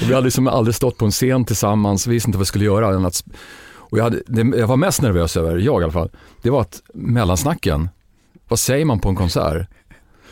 [0.00, 2.46] och vi hade liksom aldrig stått på en scen tillsammans, vi visste inte vad vi
[2.46, 2.94] skulle göra.
[2.94, 3.24] än att-
[3.74, 6.10] Och jag, hade, det jag var mest nervös över, jag i alla fall,
[6.42, 7.88] det var att mellansnacken,
[8.48, 9.66] vad säger man på en konsert?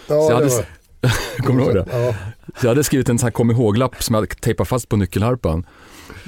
[0.06, 0.64] Ja, Så jag hade- var,
[1.46, 1.86] Kommer du ihåg det?
[2.06, 2.14] Ja,
[2.60, 4.96] Så jag hade skrivit en sån här kom ihåg-lapp som jag hade tejpat fast på
[4.96, 5.66] nyckelharpan.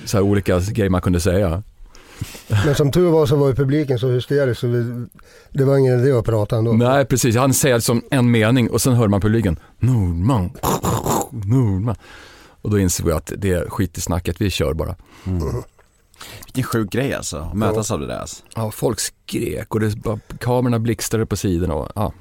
[0.04, 1.62] Så här olika grejer man kunde säga.
[2.64, 5.06] Men som tur var så var ju publiken så hysterisk så vi,
[5.52, 6.72] det var ingen idé att prata ändå.
[6.72, 7.36] Nej, precis.
[7.36, 9.58] Han säger som en mening och sen hör man publiken.
[9.78, 10.50] Nordman,
[11.30, 11.96] Nordman.
[12.62, 14.96] Och då inser vi att det är skit i snacket, vi kör bara.
[16.44, 18.42] Vilken sjuk grej alltså, att mötas av det där alltså.
[18.56, 21.74] Ja, folk skrek och det bara, kamerorna blixtrade på sidorna.
[21.74, 22.12] Och, ja.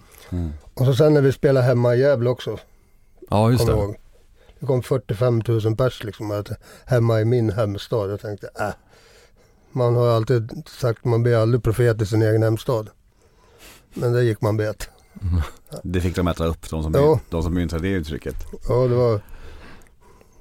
[0.73, 2.57] Och så sen när vi spelade hemma i Gävle också,
[3.29, 3.71] ja, just det.
[3.71, 3.95] ihåg.
[4.59, 6.49] Det kom 45 000 pers liksom att-
[6.85, 8.11] hemma i min hemstad.
[8.11, 8.69] Jag tänkte, äh.
[9.75, 12.89] Man har alltid sagt att man blir aldrig profet i sin egen hemstad.
[13.93, 14.89] Men det gick man bet.
[15.83, 17.19] Det fick de äta upp, de som, Ja.
[17.29, 18.35] de som myntade det uttrycket.
[18.69, 19.21] Ja, det var,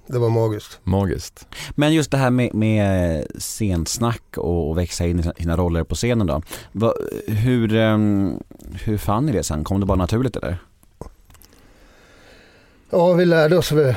[0.07, 0.81] det var magiskt.
[0.85, 1.47] Magiskt.
[1.71, 5.85] Men just det här med, med scensnack och, och växa in i sina- sina roller
[5.85, 6.43] på scenen då.
[6.73, 6.95] Va,
[7.27, 8.39] hur, ehm,
[8.85, 9.65] hur fann ni det sen?
[9.65, 10.59] Kom det bara naturligt eller?
[12.91, 13.73] Ja, vi lärde oss.
[13.73, 13.97] Vi,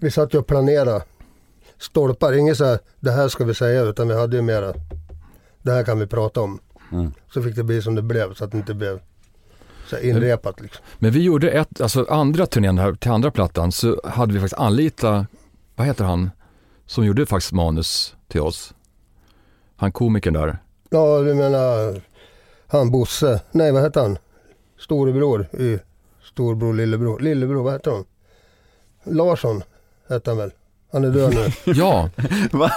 [0.00, 1.02] vi satt ju och planerade
[1.82, 2.32] stolpar.
[2.32, 4.74] Inget så här, det här ska vi säga, utan vi hade ju mera,
[5.62, 6.60] det här kan vi prata om.
[6.92, 7.12] Mm.
[7.34, 9.00] Så fick det bli som det blev, så att det inte blev
[9.86, 10.84] så inrepat liksom.
[10.98, 14.60] Men vi gjorde ett, alltså andra turnén här till andra plattan så hade vi faktiskt
[14.60, 15.26] anlitat,
[15.74, 16.30] vad heter han,
[16.86, 18.74] som gjorde faktiskt manus till oss.
[19.76, 20.58] Han komikern där.
[20.90, 22.00] Ja, du menar
[22.66, 24.18] han Bosse, nej vad hette han?
[24.78, 25.78] Storebror i
[26.22, 28.04] Storbror, lillebror, lillebror, vad heter han?
[29.04, 29.62] Larsson
[30.08, 30.52] hette han väl?
[30.92, 31.52] Han är död nu.
[31.74, 32.10] Ja,
[32.52, 32.70] Va?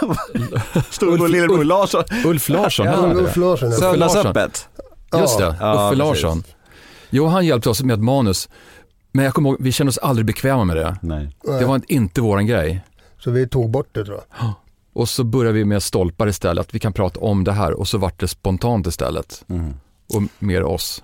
[0.89, 2.03] Storbror, Ulf- lillebror, Ulf- Larsson.
[2.25, 2.85] Ulf Larsson.
[2.85, 3.13] Ja?
[3.13, 3.71] Ulf Larsson.
[3.71, 4.69] Söndagsöppet.
[5.19, 5.97] Just det, Ja, Uffe precis.
[6.23, 6.43] Larsson.
[7.09, 8.49] Jo, han hjälpte oss med ett manus.
[9.11, 10.97] Men jag kommer ihåg, vi kände oss aldrig bekväma med det.
[11.01, 11.29] Nej.
[11.59, 12.81] Det var inte våran grej.
[13.19, 14.53] Så vi tog bort det tror jag.
[14.93, 17.87] Och så började vi med stolpar istället, att vi kan prata om det här och
[17.87, 19.43] så vart det spontant istället.
[19.49, 19.73] Mm.
[20.13, 21.03] Och mer oss.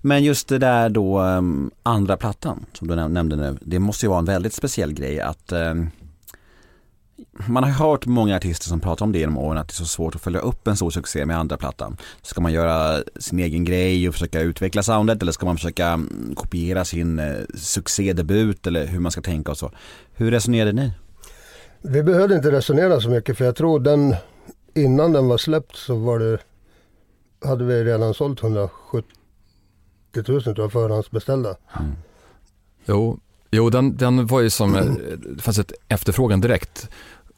[0.00, 3.58] Men just det där då ehm, andra plattan som du näm- nämnde nu.
[3.60, 5.90] Det måste ju vara en väldigt speciell grej att ehm,
[7.46, 9.84] man har hört många artister som pratar om det genom åren att det är så
[9.84, 11.96] svårt att följa upp en stor succé med andra plattan.
[12.22, 16.34] Ska man göra sin egen grej och försöka utveckla soundet eller ska man försöka mm,
[16.34, 19.70] kopiera sin eh, succédebut eller hur man ska tänka och så.
[20.12, 20.92] Hur resonerade ni?
[21.82, 24.14] Vi behövde inte resonera så mycket för jag tror den
[24.74, 26.38] innan den var släppt så var det
[27.44, 29.04] hade vi redan sålt 170
[30.14, 31.56] 000 tror jag förhandsbeställda.
[32.84, 34.84] Jo, jo den, den var ju som, eh,
[35.36, 36.88] det fanns ett efterfrågan direkt.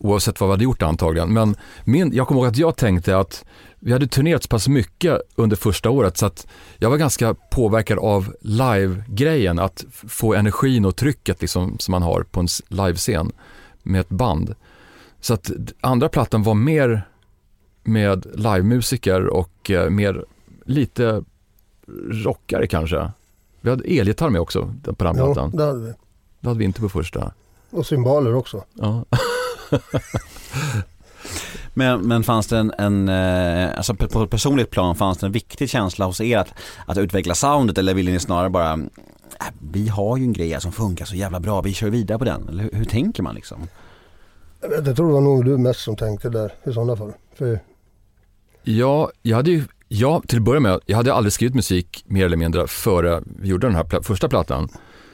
[0.05, 1.33] Oavsett vad vi hade gjort antagligen.
[1.33, 3.45] Men min, jag kommer ihåg att jag tänkte att
[3.79, 6.47] vi hade turnerat så pass mycket under första året så att
[6.79, 9.59] jag var ganska påverkad av live-grejen.
[9.59, 13.33] Att få energin och trycket liksom, som man har på en livescen
[13.83, 14.55] med ett band.
[15.21, 17.09] Så att andra plattan var mer
[17.83, 20.25] med livemusiker och eh, mer
[20.65, 21.25] lite
[22.11, 23.11] rockare kanske.
[23.61, 25.51] Vi hade elgitarr med också på den Ja, plattan.
[25.51, 25.93] det hade vi.
[26.41, 27.33] Det hade vi inte på första.
[27.73, 28.65] Och symboler också.
[28.75, 29.05] Ja.
[31.75, 35.33] Men, men fanns det en, en eh, alltså på ett personligt plan, fanns det en
[35.33, 36.55] viktig känsla hos er att,
[36.87, 38.79] att utveckla soundet eller ville ni snarare bara, äh,
[39.73, 42.49] vi har ju en grej som funkar så jävla bra, vi kör vidare på den.
[42.49, 43.69] Eller hur, hur tänker man liksom?
[44.61, 47.13] Jag, tror det var nog du mest som tänkte där i sådana fall.
[47.35, 47.61] För
[48.63, 52.27] Ja, jag hade ju, ja, till att börja med, jag hade aldrig skrivit musik mer
[52.27, 54.69] eller mindre före vi gjorde den här pla- första plattan.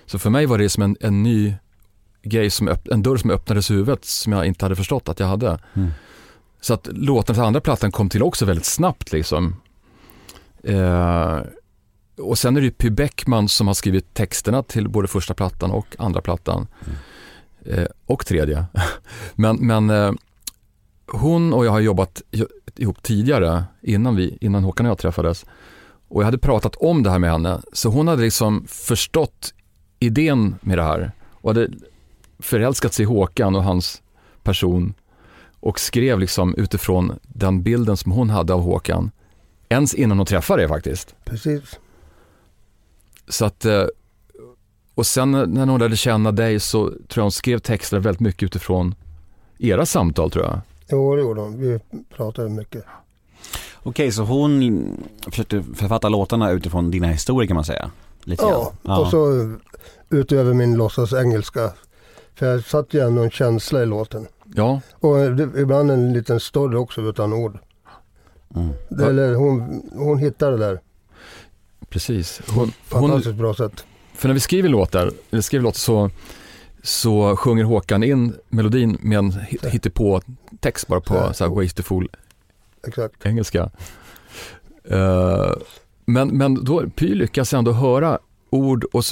[0.07, 1.55] Så för mig var det som en, en ny
[2.23, 5.21] grej, som öpp, en dörr som öppnades i huvudet som jag inte hade förstått att
[5.21, 5.59] jag hade.
[5.75, 5.91] Mm.
[6.61, 9.57] Så att låten till andra plattan kom till också väldigt snabbt liksom.
[10.63, 11.41] Eh,
[12.17, 15.71] och sen är det ju Py Bäckman som har skrivit texterna till både första plattan
[15.71, 16.67] och andra plattan.
[17.65, 18.65] Eh, och tredje.
[19.35, 20.13] men men eh,
[21.07, 25.47] hon och jag har jobbat jo- ihop tidigare innan, vi, innan Håkan och jag träffades.
[26.09, 27.61] Och jag hade pratat om det här med henne.
[27.73, 29.55] Så hon hade liksom förstått
[29.99, 31.13] idén med det här.
[31.41, 31.69] Och hade
[32.39, 34.03] förälskat sig i Håkan och hans
[34.43, 34.95] person.
[35.61, 39.11] Och skrev liksom utifrån den bilden som hon hade av Håkan.
[39.69, 41.15] Ens innan hon träffade det faktiskt.
[41.25, 41.79] precis.
[43.29, 43.85] Så att, eh,
[44.95, 48.43] och sen när hon lärde känna dig så tror jag hon skrev texter väldigt mycket
[48.43, 48.95] utifrån
[49.59, 50.61] era samtal tror jag.
[50.91, 51.61] Jo, det gjorde hon.
[51.61, 51.79] Vi
[52.17, 52.85] pratade mycket.
[53.83, 54.85] Okej, så hon
[55.31, 57.91] försökte författa låtarna utifrån dina historier kan man säga?
[58.25, 58.99] Lite Ja, grann.
[59.01, 59.53] och så
[60.11, 61.73] utöver min låtsas engelska.
[62.39, 64.27] För jag satt ju ändå en känsla i låten.
[64.55, 65.17] Ja, Och
[65.59, 67.59] ibland en liten story också utan ord.
[68.57, 68.69] Mm.
[68.89, 70.81] Det, eller hon, hon hittade det där
[71.89, 72.41] precis.
[72.49, 73.85] Hon, ett hon, fantastiskt bra sätt.
[74.15, 76.11] För när vi skriver låtar, eller skriver låtar så,
[76.83, 80.21] så sjunger Håkan in melodin med en hit- hittepå
[80.61, 81.33] text bara på Ja.
[81.33, 82.09] så här wasteful
[82.87, 83.27] Exakt.
[83.27, 83.71] engelska.
[84.85, 85.53] Eh,
[86.05, 88.19] men, men då, Py lyckas ändå höra
[88.51, 89.05] ord och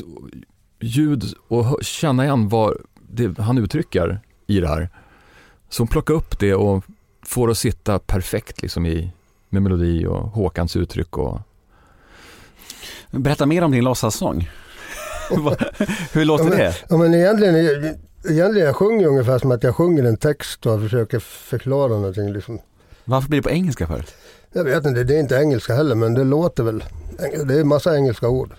[0.80, 2.76] ljud och hö- känna igen vad
[3.16, 4.88] det, han uttrycker i det här.
[5.68, 6.84] Så hon plockade upp det och
[7.22, 9.10] får att sitta perfekt liksom i,
[9.48, 11.40] med melodi och Håkans uttryck och
[13.10, 14.50] Berätta mer om din låtsassång.
[16.12, 16.74] Hur låter Ja, men- det?
[16.88, 17.56] Ja men egentligen,
[18.28, 22.58] egentligen jag sjunger ungefär som att jag sjunger en text och försöker förklara någonting liksom.
[23.04, 24.04] Varför blir det på engelska för?
[24.52, 26.84] Jag vet inte, det är inte engelska heller men det låter väl.
[27.46, 28.50] Det är massa engelska ord.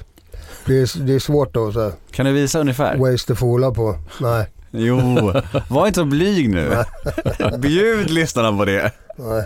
[0.67, 2.97] Det är, det är svårt att så här, Kan du visa ungefär?
[2.97, 3.95] waste fola på.
[4.21, 5.33] Nej, Jo,
[5.67, 6.83] var inte så blyg nu.
[7.57, 8.91] Bjud lyssnarna på det.
[9.15, 9.45] nej.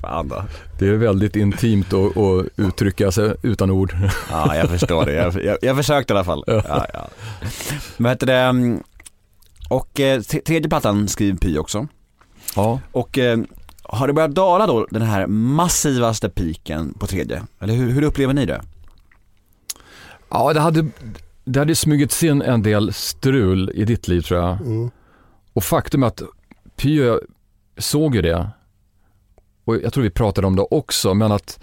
[0.00, 0.44] Fan då.
[0.78, 3.96] det är väldigt intimt att att uttrycka sig utan ord.
[4.30, 5.12] Ja, jag förstår det.
[5.12, 6.44] Jag, jag, jag försökte i alla fall.
[6.46, 7.08] Ja, ja.
[7.96, 8.78] Vad heter det?
[9.68, 11.86] Och eh, tredje plattan skriver Py också.
[12.56, 13.38] Ja, Och eh,
[13.82, 17.42] har det börjat dala då, den här massivaste piken på tredje?
[17.60, 18.62] Eller hur, hur upplever ni det?
[20.30, 20.86] Ja det, hade,
[21.44, 24.60] det hade smugit in en del strul i ditt liv tror jag.
[24.60, 24.90] Mm.
[25.52, 26.22] Och faktum är att
[26.76, 27.00] Py
[27.78, 28.50] såg ju det.
[29.64, 31.60] Och jag tror vi pratade om det också, men att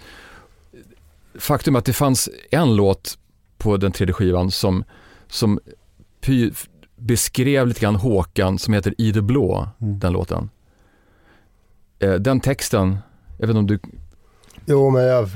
[1.38, 3.18] faktum är att det fanns en låt
[3.58, 4.84] på den tredje skivan som,
[5.28, 5.60] som
[6.20, 9.98] Py f- beskrev lite grann Håkan som heter I det blå, Mm.
[9.98, 10.50] den låten.
[11.98, 12.98] Eh, Den texten,
[13.38, 13.78] jag vet inte om du,
[14.66, 15.28] Jo men jag,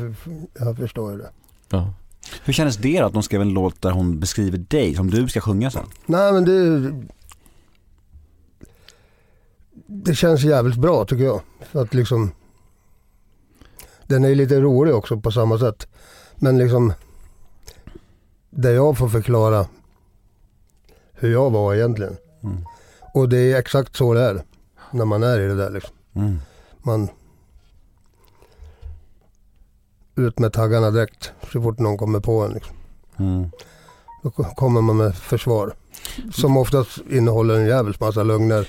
[0.58, 1.30] jag förstår det.
[1.68, 1.92] ja.
[2.44, 5.28] Hur kändes det då att de skrev en låt där hon beskriver dig, som du
[5.28, 5.86] ska sjunga sen?
[6.06, 6.92] Nej men det...
[9.86, 11.40] Det känns jävligt bra tycker jag.
[11.60, 12.32] För att liksom...
[14.06, 15.88] Den är lite rolig också på samma sätt.
[16.36, 16.92] Men liksom...
[18.50, 19.66] Där jag får förklara
[21.12, 22.16] hur jag var egentligen.
[22.42, 22.64] Mm.
[23.14, 24.42] Och det är exakt så det är.
[24.90, 25.94] När man är i det där liksom.
[26.14, 26.38] Mm.
[26.82, 27.08] Man...
[30.20, 32.52] Ut med taggarna direkt så fort någon kommer på en.
[32.52, 32.76] Liksom.
[33.18, 33.50] Mm.
[34.22, 35.72] Då ko- kommer man med försvar.
[36.34, 38.66] Som oftast innehåller en jävels massa lögner.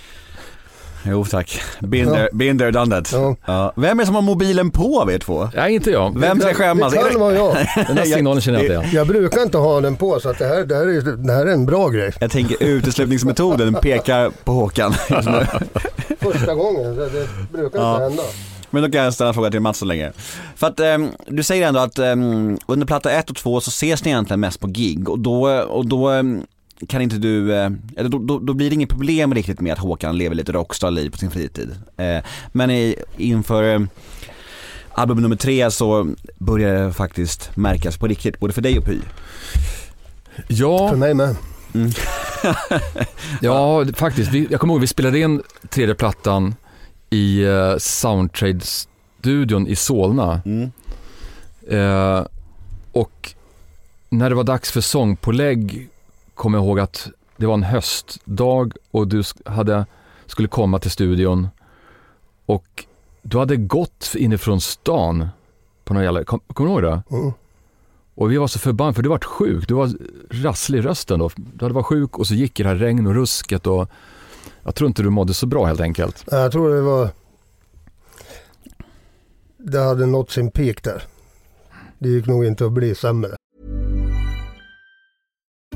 [1.05, 2.13] Jo tack, been Ja.
[2.15, 3.11] there, been there done that.
[3.13, 3.35] Ja.
[3.45, 3.73] Ja.
[3.75, 5.49] Vem är det som har mobilen på av er två?
[5.55, 6.19] Nej, inte jag.
[6.19, 6.93] Vem ska skämmas?
[6.93, 7.55] Det Är kan vara jag.
[7.87, 8.95] Den där signalen känner jag inte igen.
[8.95, 11.45] Jag brukar inte ha den på så att det här, det här, är, det här
[11.45, 12.13] är en bra grej.
[12.19, 15.45] Jag tänker uteslutningsmetoden pekar på Håkan just nu.
[16.19, 17.93] Första gången, det, det brukar Ja.
[17.93, 18.23] inte hända.
[18.71, 20.11] Men då kan jag ställa en fråga till Mats så länge.
[20.55, 24.03] För att ehm, du säger ändå att ehm, under platta 1 och 2 så ses
[24.05, 26.41] ni egentligen mest på gig och då, och då ehm,
[26.87, 29.79] kan inte du, eh, eller då, då, då blir det inget problem riktigt med att
[29.79, 31.69] Håkan lever lite rockstar-liv på sin fritid.
[31.97, 32.17] Eh,
[32.51, 33.87] men i, inför
[34.93, 36.07] album nummer tre så
[36.37, 38.97] börjar det faktiskt märkas på riktigt, både för dig och Py.
[40.47, 41.35] Ja, För mig med.
[41.73, 41.91] Mm.
[43.41, 44.31] Ja, det- faktiskt.
[44.31, 46.55] Vi, jag kommer ihåg vi spelade in tredje plattan
[47.13, 50.41] i uh, Soundtrade-studion i Solna.
[50.45, 50.71] Mm.
[51.67, 52.25] Eh,
[52.91, 53.33] och
[54.09, 55.89] när det var dags för sångpålägg
[56.33, 59.85] kom jag ihåg att det var en höstdag och du hade,
[60.25, 61.47] skulle komma till studion.
[62.45, 62.85] Och
[63.21, 65.29] du hade gått inifrån stan
[65.83, 67.15] på någon jävla, kom, kommer du ihåg det?
[67.15, 67.33] Mm.
[68.15, 69.91] Och vi var så förbannade för du var sjuk, du var
[70.29, 71.31] rasslig i rösten då.
[71.35, 73.89] Du hade varit sjuk och så gick det här regn och rusket och
[74.63, 76.23] jag tror inte du mådde så bra helt enkelt.
[76.31, 77.09] Jag tror det var...
[79.57, 81.03] Det hade nått sin peak där.
[81.99, 83.35] Det gick nog inte att bli sämre.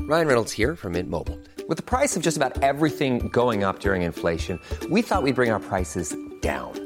[0.08, 1.38] Ryan Reynolds here from Mint Mobile.
[1.68, 5.52] With the price of just about everything going up during inflation, we thought we'd bring
[5.52, 6.85] our prices down.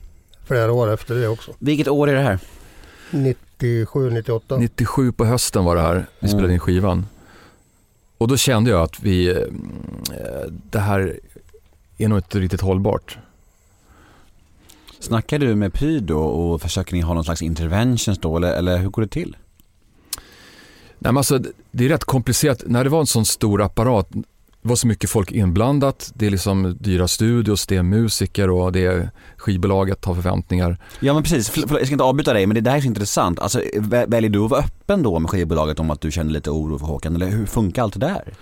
[0.45, 1.51] flera år efter det också.
[1.59, 2.39] Vilket år är det här?
[3.11, 4.57] 97, 98.
[4.57, 7.05] 97 på hösten var det här, vi spelade in skivan.
[8.17, 9.37] Och då kände jag att vi, eh,
[10.71, 11.19] det här
[11.97, 13.17] är nog inte riktigt hållbart.
[14.99, 18.77] Snackar du med Py då och försöker ni ha någon slags interventions då eller, eller
[18.77, 19.37] hur går det till?
[21.03, 21.39] Nej, men alltså,
[21.71, 22.63] det är rätt komplicerat.
[22.65, 24.09] När det var en sån stor apparat,
[24.61, 26.11] det var så mycket folk inblandat.
[26.15, 30.77] Det är liksom dyra studios, det är musiker och det är skivbolaget har förväntningar.
[30.99, 33.39] Ja men precis, förlåt, jag ska inte avbryta dig men det där är så intressant.
[33.39, 36.49] Alltså vä- väljer du att vara öppen då med skivbolaget om att du känner lite
[36.49, 38.33] oro för Håkan eller hur funkar allt det där?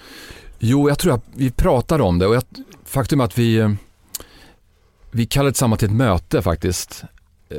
[0.60, 2.44] Jo, jag tror att vi pratade om det och jag,
[2.86, 3.76] faktum är att vi,
[5.12, 7.04] vi kallade samman till ett möte faktiskt
[7.50, 7.58] eh,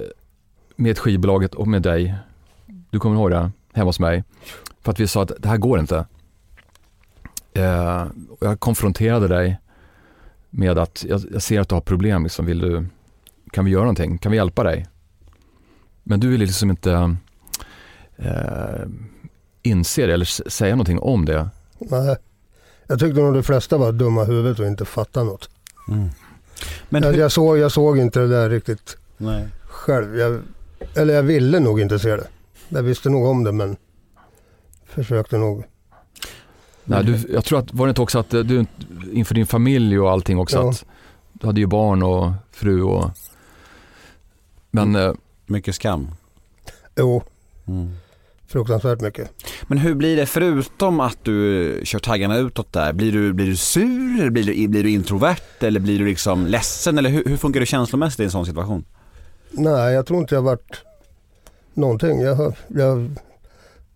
[0.77, 2.15] med skivbolaget och med dig.
[2.91, 3.51] Du kommer ihåg det?
[3.73, 4.25] Hemma hos mig.
[4.83, 6.07] För att vi sa att det här går inte.
[7.55, 9.59] Eh, och jag konfronterade dig
[10.51, 12.23] med att jag, jag ser att du har problem.
[12.23, 12.47] Liksom.
[12.47, 12.87] Vill du,
[13.53, 14.19] kan vi göra någonting?
[14.19, 14.87] Kan vi hjälpa dig?
[16.03, 17.17] Men du ville liksom inte
[18.17, 18.87] eh,
[19.63, 21.49] inse det eller säga någonting om det.
[21.79, 22.17] Nej.
[22.87, 25.51] Jag tyckte nog de flesta var dumma huvudet och inte fattade något.
[26.89, 29.49] Men Jag, jag, såg, jag såg inte det där riktigt nej.
[29.65, 30.19] själv.
[30.19, 30.41] Jag,
[30.95, 32.27] eller jag ville nog inte se det.
[32.69, 33.77] Jag visste nog om det men
[34.87, 35.65] försökte nog.
[36.91, 38.67] Nej, du, jag tror att, var det inte också att eh, du
[39.13, 40.71] inför din familj och allting också Ja.
[40.71, 40.85] att
[41.33, 43.11] du hade ju barn och fru och
[44.71, 45.13] men eh,
[45.47, 46.09] Mycket skam.
[46.97, 47.23] Jo,
[47.69, 47.91] Mm.
[48.47, 49.31] fruktansvärt mycket.
[49.67, 52.93] Men hur blir det förutom att du kör taggarna utåt där?
[52.93, 56.47] Blir du, blir du sur eller blir du, blir du introvert eller blir du liksom
[56.47, 58.85] ledsen eller hur, hur funkar du känslomässigt i en sån situation?
[59.51, 60.83] Nej, jag tror inte jag varit
[61.75, 62.21] någonting.
[62.21, 63.11] Jag, jag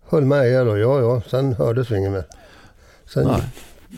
[0.09, 2.25] höll med er och ja, ja, sen hördes vi inget mer.
[3.13, 3.41] Sen, nej.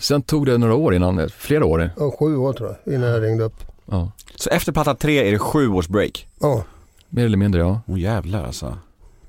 [0.01, 1.89] Sen tog det några år innan, flera år.
[1.97, 3.63] ja, sju år tror jag, innan jag ringde upp.
[3.85, 4.11] Ja.
[4.35, 6.27] Så efter platta tre är det sju års break?
[6.39, 6.63] Ja,
[7.09, 7.81] Mer eller mindre ja.
[7.85, 8.77] Åh jävlar alltså.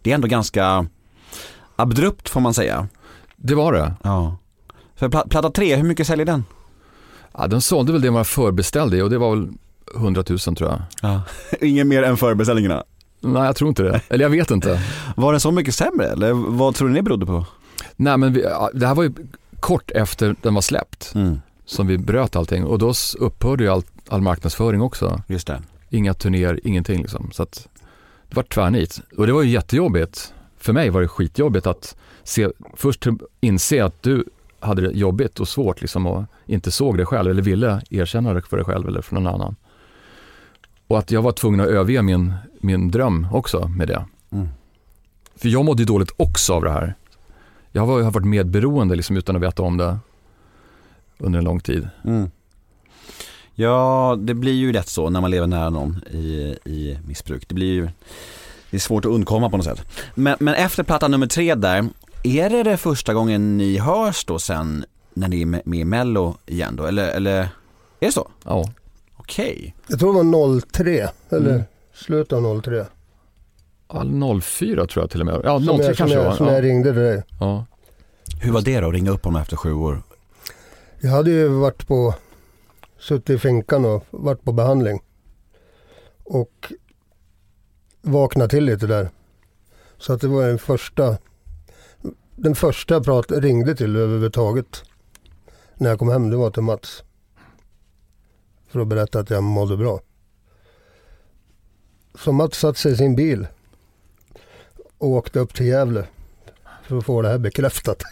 [0.02, 0.86] Det är ändå ganska
[1.76, 2.88] abrupt får man säga.
[3.36, 3.94] Det var det.
[4.02, 4.36] Ja.
[4.96, 6.44] För pla- platta tre, hur mycket säljer den?
[7.38, 9.48] Ja, den sålde väl det man förbeställde i och det var väl
[9.96, 10.80] 100 000 tror jag.
[11.02, 11.22] Ja.
[11.60, 12.84] Ingen mer än förbeställningarna.
[13.20, 14.00] Nej, jag tror inte det.
[14.08, 14.82] Eller jag vet inte.
[15.16, 17.46] Var den så mycket sämre eller vad tror ni det berodde på?
[17.96, 18.40] Nej, men vi,
[18.74, 19.12] det här var ju
[19.60, 23.82] kort efter den var släppt Mm, som vi bröt allting och då upphörde ju all,
[24.08, 25.22] all marknadsföring också.
[25.26, 25.62] just det.
[25.90, 27.30] Inga turnéer, ingenting liksom.
[27.32, 27.68] Så att
[28.28, 29.00] det var tvärnit.
[29.16, 30.34] Och det var ju jättejobbigt.
[30.58, 33.06] För mig var det skitjobbigt att se, först
[33.40, 34.24] inse att du
[34.60, 38.42] hade det jobbigt och svårt liksom och inte såg det själv eller ville erkänna det
[38.42, 39.56] för dig själv eller för någon annan.
[40.86, 44.04] Och att jag var tvungen att överge min, min dröm också med det.
[44.30, 44.48] Mm.
[45.36, 46.94] För jag mådde ju dåligt också av det här.
[47.72, 49.98] Jag har har varit medberoende liksom utan att veta om det
[51.18, 51.88] under en lång tid.
[52.04, 52.30] Mm.
[53.54, 57.48] Ja, det blir ju lätt så när man lever nära någon i, i missbruk.
[57.48, 57.88] Det blir ju
[58.70, 59.86] det är svårt att undkomma på något sätt.
[60.14, 61.88] Men, men efter platta nummer tre där,
[62.24, 66.36] är det det första gången ni hörs då sen när ni är med i Mello
[66.46, 66.86] igen då?
[66.86, 67.48] Eller, eller är
[68.00, 68.28] det så?
[68.44, 68.64] Ja,
[69.16, 69.74] Okej.
[69.88, 71.62] jag tror det var 03, eller Mm.
[71.94, 72.86] slutet av 03.
[73.90, 75.40] All 04 tror jag till och med.
[75.44, 76.36] Ja, Som 03 jag, som kanske det jag, var.
[76.36, 76.62] som jag Ja.
[76.62, 77.22] ringde till dig.
[77.40, 77.66] Ja.
[78.40, 80.02] Hur var det då att ringa upp honom efter sju år?
[81.00, 82.14] Jag hade ju varit på,
[82.98, 85.00] suttit i finkan och varit på behandling.
[86.24, 86.72] Och
[88.02, 89.10] vaknat till lite där.
[89.98, 91.18] Så att det var den första,
[92.36, 94.82] den första jag prat, ringde till överhuvudtaget.
[95.74, 97.02] När jag kom hem, det var till Mats.
[98.68, 100.00] För att berätta att jag mådde bra.
[102.14, 103.46] Så Mats satte sig i sin bil
[104.98, 106.04] och åkte upp till Gävle
[106.82, 108.02] för att få det här bekräftat.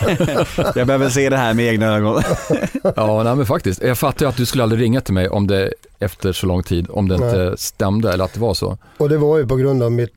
[0.74, 2.22] Jag behöver se det här med egna ögon.
[2.96, 3.82] Ja, nej, men faktiskt.
[3.82, 6.62] Jag fattar ju att du skulle aldrig ringa till mig om det efter så lång
[6.62, 7.28] tid, om det Nej.
[7.28, 8.78] inte stämde eller att det var så.
[8.98, 10.12] Och det var ju på grund av mitt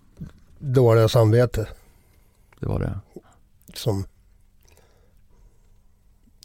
[0.60, 1.68] dåliga samvete
[2.60, 3.00] Det var det.
[3.74, 4.06] som,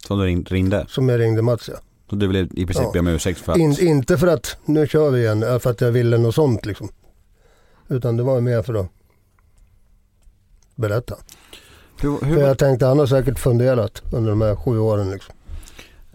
[0.07, 0.87] Som du ring- ringde.
[0.89, 1.69] som jag ringde Mats.
[1.69, 1.79] Ja.
[2.11, 2.91] Så du ville i princip Ja.
[2.93, 3.59] be om ursäkt för att...
[3.59, 6.89] In, inte för att nu kör vi igen, för att jag ville något sånt liksom.
[7.89, 8.87] Utan det var mer för att
[10.77, 11.15] berätta.
[12.01, 15.35] hur, För hur, jag tänkte han har säkert funderat under de här sju åren liksom.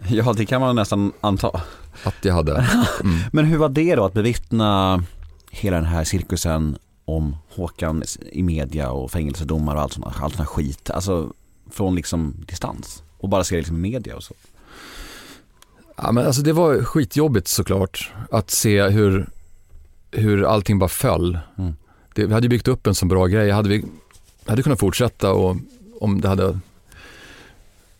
[0.08, 1.60] ja, det kan man nästan anta.
[2.04, 2.52] Att jag hade.
[2.52, 3.16] Mm.
[3.32, 5.02] Men hur var det då att bevittna
[5.50, 8.02] hela den här cirkusen om Håkan
[8.32, 10.90] i media och fängelsedomar och allt sånt, allt sånt här skit.
[10.90, 11.32] Alltså
[11.70, 14.34] från liksom distans och bara se det liksom i media och så.
[15.96, 19.28] Ja, men alltså det var skitjobbigt såklart att se hur,
[20.10, 21.38] hur allting bara föll.
[21.58, 21.72] Mm.
[22.14, 23.50] Det, vi hade ju byggt upp en så bra grej.
[23.50, 23.84] Hade vi
[24.46, 25.56] hade kunnat fortsätta och,
[26.00, 26.58] om det hade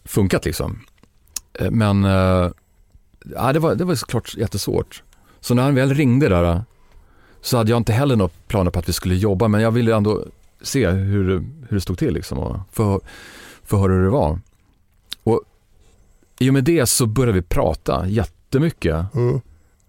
[0.04, 0.78] funkat liksom.
[1.54, 2.50] Eh, Men eh,
[3.34, 5.02] ja, det, var, det var såklart jättesvårt.
[5.40, 6.60] Så när han väl ringde där eh,
[7.40, 9.96] så hade jag inte heller några planer på att vi skulle jobba men jag ville
[9.96, 10.24] ändå
[10.62, 11.24] se hur,
[11.68, 13.00] hur det stod till liksom och få,
[13.64, 14.40] få höra hur det var.
[15.22, 15.40] Och
[16.38, 19.40] i och med det så började vi prata jättemycket Mm.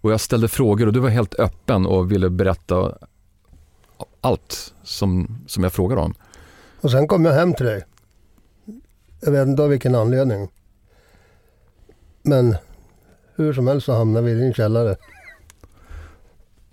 [0.02, 2.98] och jag ställde frågor och du var helt öppen och ville berätta
[4.22, 6.14] allt som, som jag frågade om.
[6.84, 7.84] Och sen kom jag hem till dig.
[9.20, 10.50] Jag vet inte av vilken anledning.
[12.24, 12.56] Men
[13.36, 14.96] hur som helst så hamnade vi i din källare.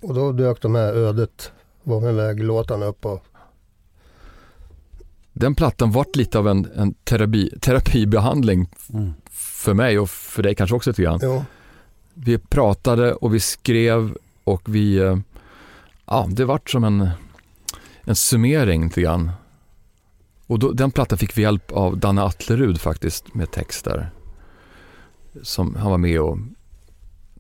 [0.00, 1.52] Och då dök de här ödet
[1.82, 3.24] var med väg-låtarna upp och
[5.32, 9.12] Den plattan vart lite av en, en terapi, terapibehandling Mm.
[9.30, 11.20] för mig och för dig kanske också lite grann.
[11.22, 11.44] jo,
[12.14, 15.18] Vi pratade och vi skrev och vi, eh,
[16.06, 17.10] ja det vart som en,
[18.04, 19.30] en summering lite grann.
[20.50, 24.10] Och då, den plattan fick vi hjälp av Danne Atlerud faktiskt med texter.
[25.42, 26.38] Som han var med och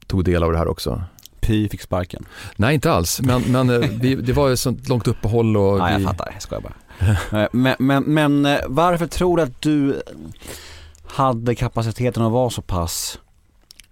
[0.06, 1.02] tog del av det här också.
[1.40, 2.24] Py fick sparken.
[2.56, 3.20] Nej, inte alls.
[3.20, 6.42] Men, men eh, vi, det var ju sånt långt uppehåll och jag vi, fattar, jag
[6.42, 7.42] skojar bara.
[7.42, 10.02] Eh, men, men, men eh, varför tror du att du
[11.04, 13.18] hade kapaciteten att vara så pass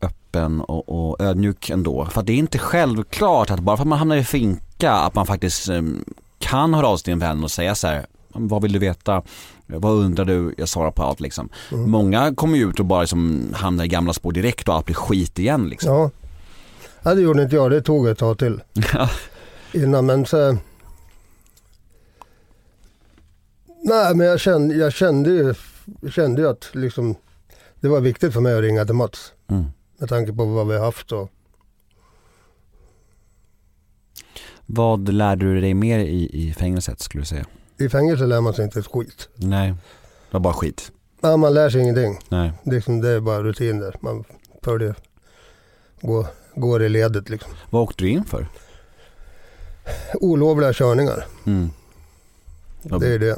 [0.00, 2.04] öppen och, och ödmjuk ändå?
[2.04, 5.14] För att det är inte självklart att bara för att man hamnar i finka att
[5.14, 5.68] man faktiskt
[6.38, 9.22] kan höra av sig till en vän och säga så här, vad vill du veta?
[9.66, 10.54] Vad undrar du?
[10.58, 11.48] Jag svarar på allt liksom.
[11.70, 14.94] Många kommer ju ut och bara liksom hamnar i gamla spår direkt och allt blir
[14.94, 15.92] skit igen liksom.
[15.92, 16.10] Ja.
[17.02, 17.70] ja, det gjorde inte jag.
[17.70, 18.60] Det tog ett tag till
[19.72, 20.06] innan.
[20.06, 20.56] Men så...
[23.82, 25.54] Nej, men jag kände, jag kände ju,
[26.10, 27.14] kände ju att liksom,
[27.80, 29.32] det var viktigt för mig att ringa till Mats.
[29.50, 29.64] Mm.
[29.98, 31.30] Med tanke på vad vi har haft och
[34.66, 37.44] Vad lärde du dig mer i, i fängelset skulle du säga?
[37.78, 39.28] I fängelse lär man sig inte ett skit.
[39.34, 39.76] Nej, det
[40.30, 40.92] var bara skit.
[41.20, 42.18] Ja, man lär sig ingenting.
[42.28, 42.52] Nej.
[42.64, 43.96] Det är, liksom, det är bara rutiner.
[44.00, 44.24] Man
[44.62, 44.94] följer,
[46.00, 47.52] går, går i ledet liksom.
[47.70, 48.48] Vad åkte du in för?
[50.14, 51.70] Olovliga körningar, Mm.
[52.82, 53.36] Det är det.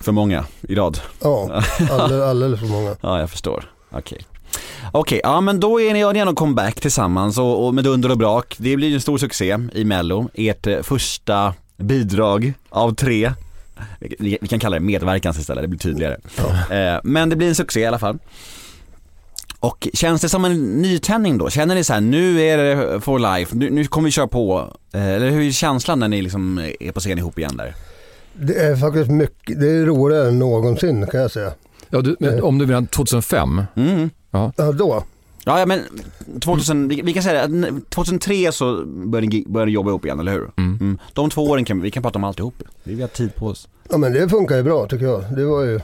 [0.00, 1.00] För många i rad?
[1.22, 2.96] Ja, alldeles, alldeles för många.
[3.00, 3.72] Ja, jag förstår.
[3.90, 4.26] Okej.
[4.92, 8.56] Okej, ja men då är ni en comeback tillsammans och, och med dunder och brak.
[8.58, 10.28] Det blir ju en stor succé i mello.
[10.34, 13.32] Ert eh, första bidrag av tre.
[14.18, 16.16] Vi, kan kalla det medverkans istället, det blir tydligare.
[16.70, 18.18] Eh, men det blir en succé i alla fall.
[19.60, 21.50] Och känns det som en nytändning då?
[21.50, 24.72] Känner ni så här, nu är det for life, nu, nu kommer vi köra på?
[24.92, 27.74] Eh, eller hur är känslan när ni liksom är på scen ihop igen där?
[28.32, 31.52] Det är faktiskt mycket, det är roligare än någonsin kan jag säga.
[31.88, 34.10] ja, du, men, om du menar 2005, Mm.
[34.30, 35.04] Ja, då.
[35.48, 35.80] Ja, ja men
[36.40, 40.20] 2000, vi, vi kan säga att 2003 så började ni, började ni jobba ihop igen,
[40.20, 40.50] eller hur?
[40.56, 40.98] Mm.
[41.12, 42.54] De två åren kan vi kan prata om alltihop.
[42.84, 43.68] Vi har tid på oss.
[43.90, 45.24] Ja men det funkar ju bra tycker jag.
[45.36, 45.80] Det var ju,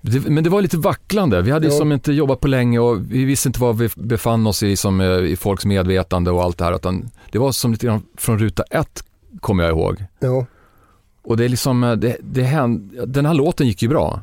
[0.00, 1.42] det, men det var lite vacklande.
[1.42, 1.78] Vi hade ju Ja.
[1.78, 5.00] som inte jobbat på länge och vi visste inte var vi befann oss i, som,
[5.00, 6.74] eh, i folks medvetande och allt det här.
[6.76, 9.04] Utan det var som lite grann från ruta ett,
[9.40, 10.04] kommer jag ihåg.
[10.20, 10.46] ja.
[11.22, 14.20] Och det är liksom, eh, det, det hände, den här låten gick ju bra.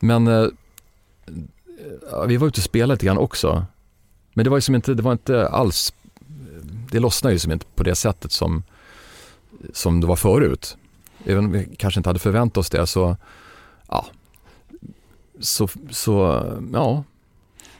[0.00, 0.46] Men eh,
[2.26, 3.64] vi var ute och spelade lite grann också.
[4.34, 5.92] Men det var ju som inte, det var inte alls,
[6.90, 8.62] det lossnade ju som inte på det sättet som,
[9.72, 10.76] som det var förut.
[11.24, 13.16] Även om vi kanske inte hade förväntat oss det så,
[13.88, 14.06] ja,
[15.40, 17.04] så, så ja,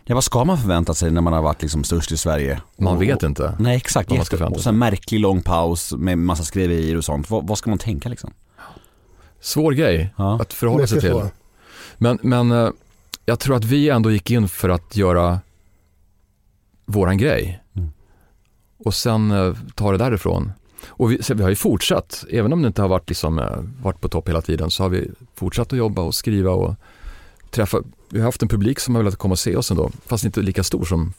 [0.09, 2.61] Ja, vad ska man förvänta sig när man har varit liksom störst i Sverige?
[2.77, 3.57] man vet inte.
[3.59, 7.05] Nej exakt, vad man ska och så en märklig lång paus med massa skriverier och
[7.05, 7.31] sånt.
[7.31, 8.33] Vad, vad ska man tänka liksom?
[9.41, 10.41] Svår grej Ja.
[10.41, 11.11] att förhålla sig till.
[11.11, 11.29] svår.
[11.99, 12.71] Men, men eh,
[13.27, 15.41] jag tror att vi ändå gick in för att göra
[16.85, 17.63] våran grej.
[17.73, 17.91] Mm.
[18.79, 20.53] Och sen eh, ta det därifrån.
[20.87, 24.01] Och vi, vi har ju fortsatt, även om det inte har varit, liksom, eh, varit
[24.01, 26.75] på topp hela tiden, så har vi fortsatt att jobba och skriva och
[27.51, 27.79] träffa.
[28.09, 30.41] Vi har haft en publik som har velat komma och se oss ändå, fast inte
[30.41, 31.13] lika stor som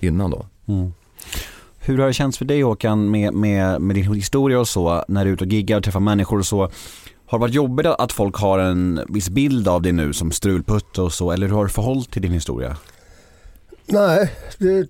[0.00, 0.46] innan då.
[0.66, 0.92] Mm.
[1.78, 5.24] Hur har det känts för dig Håkan med, med, med din historia och så, när
[5.24, 6.70] du är ute och giggar och träffar människor och så?
[7.34, 11.02] Har det varit jobbigt att folk har en viss bild av dig nu som strulputte
[11.02, 12.76] och så, eller hur har du förhållit till din historia?
[13.86, 14.88] Nej, det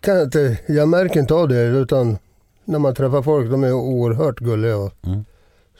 [0.00, 0.58] kan jag inte.
[0.68, 2.18] Jag märker inte av det utan
[2.64, 5.24] när man träffar folk, de är oerhört gulliga och Mm.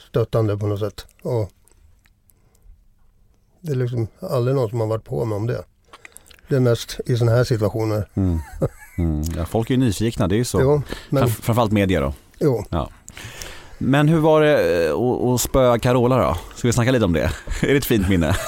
[0.09, 1.07] stöttande på något sätt.
[1.23, 1.51] Och
[3.61, 5.63] det är liksom aldrig någon som har varit på mig om det.
[6.49, 8.09] Det är mest i sådana här situationer.
[8.15, 8.39] Mm.
[8.99, 9.23] Mm.
[9.37, 10.61] Ja, folk är ju nyfikna, det är ju så.
[10.61, 12.15] Jo, men, Framf- Framförallt media då.
[12.39, 12.65] jo.
[13.85, 14.95] Men hur var det eh,
[15.35, 16.37] att- spöa Carola då?
[16.57, 17.31] Ska vi snacka lite om det?
[17.63, 18.37] Är det ett fint minne?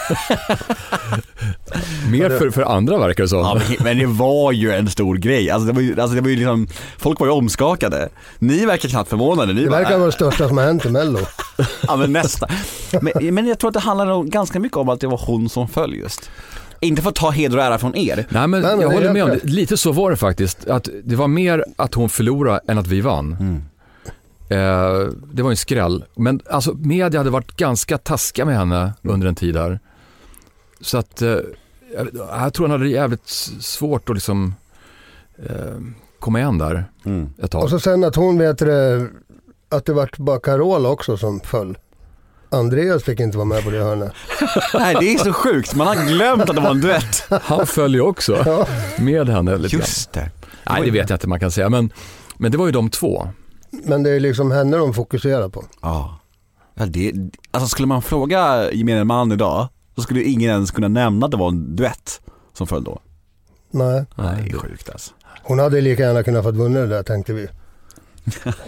[2.10, 3.38] Mer för, för andra verkar det som.
[3.38, 5.50] Ja, men- men det var ju en stor grej.
[5.50, 6.68] Alltså det var ju, alltså det var ju liksom,
[6.98, 8.08] folk var ju omskakade.
[8.38, 9.52] Ni verkar knappt förvånade.
[9.52, 11.18] Ni Det bara, verkar vara det största som har hänt i Mello.
[11.88, 12.48] Ja men nästan.
[13.00, 15.48] Men, men jag tror att det handlar nog ganska mycket om att det var hon
[15.48, 16.30] som föll just.
[16.80, 18.26] Inte för att ta heder och ära från er.
[18.28, 19.44] Nej men, Nej, men jag håller med om det.
[19.44, 20.68] Lite så var det faktiskt.
[20.68, 23.36] Att det var mer att hon förlorade än att vi vann.
[23.40, 23.62] Mm.
[24.54, 26.04] Eh, det var ju en skräll.
[26.16, 29.80] Men alltså media hade varit ganska taskiga med henne under en tid där.
[30.80, 31.36] Så att eh,
[32.38, 33.26] jag, tror hon hade det jävligt
[33.60, 34.54] svårt att liksom
[35.48, 35.76] eh,
[36.18, 37.28] komma igen där Mm.
[37.42, 37.62] ett tag.
[37.62, 39.08] Och så sen att hon vet det,
[39.68, 41.78] att det vart bara Carola också som föll.
[42.50, 44.12] Andreas fick inte vara med på det hörnet.
[44.74, 47.24] Nej det är så sjukt, man har glömt att det var en duett.
[47.42, 48.66] Han föll ju också Ja.
[48.98, 49.76] med henne lite.
[49.76, 50.30] Just det.
[50.70, 51.70] Nej det vet jag inte man kan säga.
[51.70, 51.92] Men,
[52.36, 53.28] men det var ju de två.
[53.82, 55.64] Men det är liksom henne de fokuserar på.
[55.82, 56.20] Ja.
[56.74, 57.12] ja det,
[57.50, 61.38] alltså skulle man fråga gemene man idag, så skulle ingen ens kunna nämna att det
[61.38, 62.20] var en duett
[62.52, 63.00] som föll då.
[63.70, 65.12] Nej, Nej, det är sjukt alltså.
[65.42, 67.48] hon hade lika gärna kunnat fått vunnit det där tänkte vi.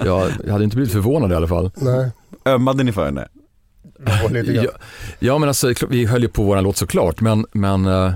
[0.05, 1.71] Jag, jag hade inte blivit förvånad i alla fall.
[1.75, 2.11] Nej,
[2.45, 3.29] Ömmade ni för henne?
[4.47, 4.71] Ja,
[5.19, 8.13] ja men alltså vi höll ju på våran låt såklart men, men eh,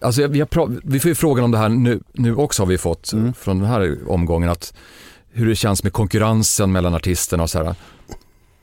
[0.00, 2.78] Alltså vi, har vi får ju frågan om det här nu, nu också har vi
[2.78, 4.74] fått från den här omgången att
[5.34, 7.74] hur det känns med konkurrensen mellan artisterna och så här.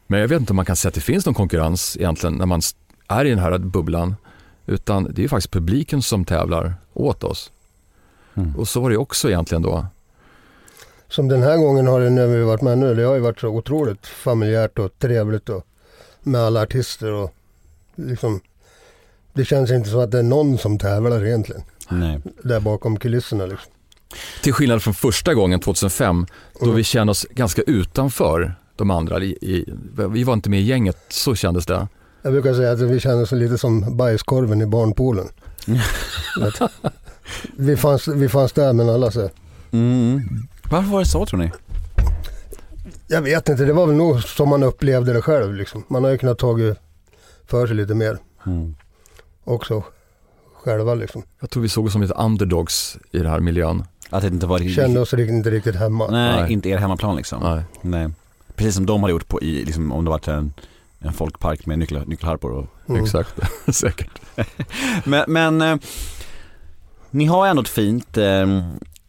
[0.08, 2.46] Men jag vet inte om man kan säga att det finns någon konkurrens egentligen när
[2.46, 2.62] man
[3.08, 4.16] är i den här bubblan.
[4.66, 7.52] Utan det är ju faktiskt publiken som tävlar åt oss.
[8.58, 9.86] Och så var det också egentligen då.
[11.08, 13.40] Som den här gången har det när vi varit med nu, det har ju varit
[13.40, 15.68] så otroligt familjärt och trevligt och
[16.24, 17.34] med alla artister och
[17.96, 18.42] liksom
[19.34, 21.62] det känns inte som att det är någon som tävlar egentligen.
[21.90, 22.20] Nej.
[22.44, 23.72] Där bakom kulisserna liksom.
[24.42, 26.26] Till skillnad från första gången 2005
[26.62, 29.20] då vi kände oss ganska utanför de andra.
[29.24, 29.66] I, i,
[30.10, 31.88] vi var inte med i gänget, så kändes det.
[32.22, 35.28] Jag brukar säga att vi känner oss lite som bajskorven i barnpoolen.
[37.58, 39.30] Vi, fanns, vi fanns där men alla så.
[39.72, 40.22] Mm.
[40.72, 41.52] Varför var det så tror ni?
[43.08, 45.84] Jag vet inte, det var väl nog som man upplevde det själv liksom.
[45.88, 46.78] Man har ju kunnat tagit
[47.48, 48.76] för sig lite mer Mm.
[49.44, 49.84] också
[50.64, 51.24] själva liksom.
[51.40, 53.84] Jag tror vi såg oss som lite underdogs i den här miljön.
[54.12, 54.76] Att det inte var riktigt...
[54.76, 56.08] Kände oss inte riktigt hemma.
[56.12, 56.54] Nej, Nej.
[56.54, 57.44] inte er hemmaplan liksom.
[57.44, 57.64] Nej.
[57.82, 58.10] Nej.
[58.56, 60.54] Precis som de hade gjort på i, liksom, om det varit en,
[61.00, 63.04] en folkpark med nyckel, nyckelharpor och Mm.
[63.04, 63.40] Exakt,
[63.76, 64.10] säkert.
[65.04, 65.76] Men, men eh,
[67.12, 68.64] ni har ändå ett fint eh,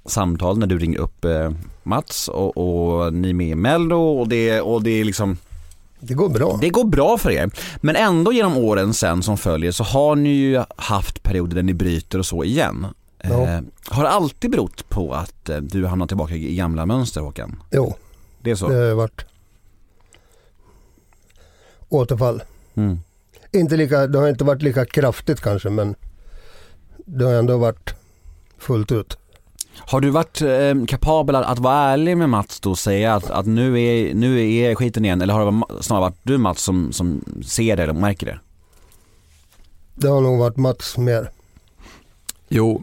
[0.06, 1.50] samtal när du ringer upp eh,
[1.82, 5.36] Mats och, och ni är med i Mello och det, och det är liksom
[6.00, 6.58] Det går bra.
[6.60, 7.50] Det går bra för er.
[7.76, 11.74] Men ändå genom åren sen som följer så har ni ju haft perioder där ni
[11.74, 12.86] bryter och så igen.
[13.22, 13.48] Ja.
[13.48, 17.62] Eh, har det alltid berott på att eh, du hamnar tillbaka i gamla mönster Håkan?
[17.70, 17.94] Jo,
[18.40, 18.68] Det är så?
[18.68, 19.24] det har varit
[21.88, 22.42] återfall.
[22.74, 22.98] Mm.
[23.52, 25.94] Inte lika, det har inte varit lika kraftigt kanske men
[26.96, 27.94] det har ändå varit
[28.58, 29.18] fullt ut.
[29.76, 33.46] Har du varit eh, kapabel att, vara ärlig med Mats då och säga att, att
[33.46, 37.24] nu, är, nu är skiten igen eller har det snarare varit du Mats som, som
[37.44, 38.40] ser det eller märker det?
[39.94, 41.30] Det har nog varit Mats mer.
[42.48, 42.82] Jo,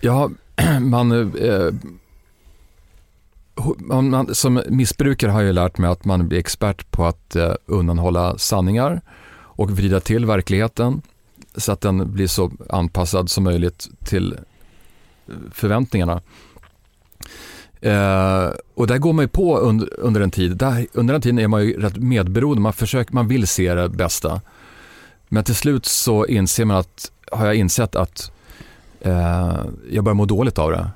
[0.00, 0.30] ja,
[0.80, 1.72] man, eh,
[3.76, 7.54] man, man, som missbrukare har jag lärt mig att man blir expert på att eh,
[7.66, 11.02] undanhålla sanningar och vrida till verkligheten
[11.56, 16.20] så att den blir så anpassad som möjligt till eh, förväntningarna.
[17.80, 20.56] Eh, och där går man ju på under, under en tid.
[20.56, 23.88] Där, under den tiden är man ju rätt medberoende, man, försöker, man vill se det
[23.88, 24.40] bästa.
[25.28, 28.32] Men till slut så inser man att, har jag insett att
[29.00, 30.90] eh, jag börjar må dåligt av det.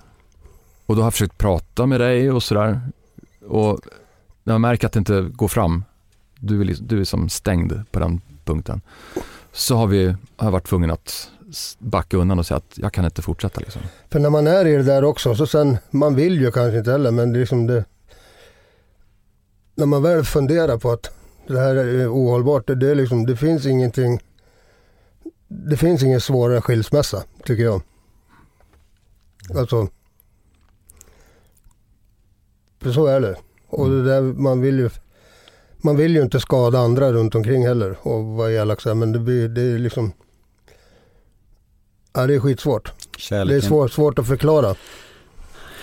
[0.87, 2.81] Och då har jag försökt prata med dig och sådär.
[3.49, 3.81] Och
[4.45, 5.85] när jag märker att det inte går fram,
[6.39, 8.81] du är, liksom- du är som stängd på den punkten.
[9.53, 11.31] Så har, vi, har jag varit tvungen att
[11.79, 13.61] backa undan och säga att jag kan inte fortsätta.
[13.61, 13.83] Liksom.
[14.11, 16.93] För när man är i det där också, så sen, man vill ju kanske inte
[16.93, 17.85] heller men liksom det.
[19.75, 21.11] När man väl funderar på att
[21.47, 24.21] det här är ohållbart, det, det är liksom, det finns ingenting.
[25.49, 27.83] Det finns ingen svårare skilsmässa, tycker jag.
[29.57, 29.89] Alltså.
[32.81, 33.37] För så är det.
[33.69, 34.91] Och det där, man vill ju
[35.85, 39.13] man vill ju inte skada andra runt omkring heller och vara elak så här, men
[39.13, 40.13] det, blir, det är liksom
[42.13, 42.85] Ja det är skitsvårt.
[42.85, 44.75] Det är Kärleken, svårt, att förklara.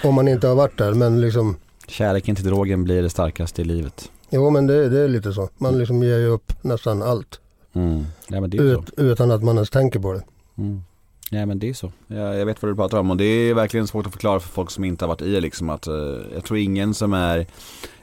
[0.03, 0.93] Om man inte har varit där.
[0.93, 1.57] Men liksom,
[1.88, 4.11] kärleken till drogen blir det starkaste i livet.
[4.30, 5.49] jo men det, det är lite så.
[5.57, 7.39] Man liksom ger ju upp nästan allt.
[7.74, 8.05] Mm.
[8.28, 8.47] Ja.
[8.47, 10.24] Ut, utan att man ens tänker på det.
[10.57, 10.84] Mm.
[11.32, 11.91] Nej men det är så.
[12.07, 14.49] Jag, jag vet vad du pratar om och det är verkligen svårt att förklara för
[14.49, 15.93] folk som inte har varit i det liksom att eh,
[16.34, 17.45] jag tror ingen som är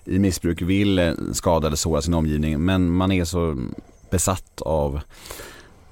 [0.04, 3.56] i missbruk vill eh, skada eller såra sin omgivning men man är så
[4.10, 5.00] besatt av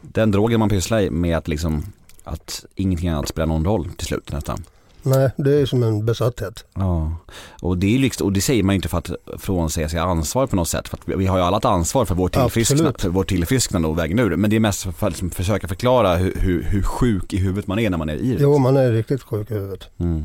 [0.00, 1.82] den drogen man pysslar med att liksom
[2.24, 4.64] att ingenting annat spelar någon roll till slut nästan.
[5.06, 6.64] Nej, det är som en besatthet.
[6.74, 7.16] Ja,
[7.60, 10.46] och det, är liksom, och det säger man ju inte för att frånsäga sig ansvar
[10.46, 10.88] på något sätt.
[10.88, 13.00] För att vi har ju alla ett ansvar för vår tillfrisknande, Absolut.
[13.02, 14.36] för vår tillfrisknande och vägen ur.
[14.36, 17.66] Men det är mest för att liksom försöka förklara hur, hur, hur sjuk i huvudet
[17.66, 18.42] man är när man är i det.
[18.42, 19.88] Jo, man är riktigt sjuk i huvudet.
[19.98, 20.18] Mm.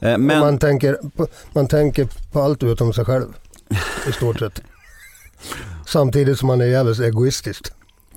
[0.00, 0.38] Eh, Men...
[0.40, 3.26] Man, tänker på, man tänker på allt utom sig själv.
[4.08, 4.60] I stort sett.
[5.86, 7.66] Samtidigt som man är jävligt egoistisk.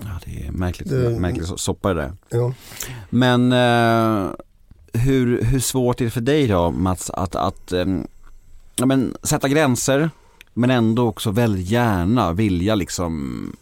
[0.00, 2.12] ja, det är märkligt, Det- märkligt so- soppa det där.
[2.30, 2.54] Jo.
[3.10, 4.30] Men eh,
[4.92, 8.06] hur, hur svårt är det för dig då Mats att, att ähm,
[8.76, 10.10] ja, men, sätta gränser
[10.54, 13.56] men ändå också väldigt gärna vilja liksom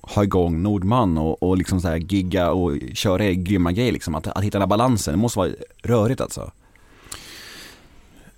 [0.00, 4.14] ha igång Nordman och, och liksom så här gigga och köra grymma grejer liksom.
[4.14, 5.50] Att, att hitta den här balansen, det måste vara
[5.82, 6.50] rörigt alltså.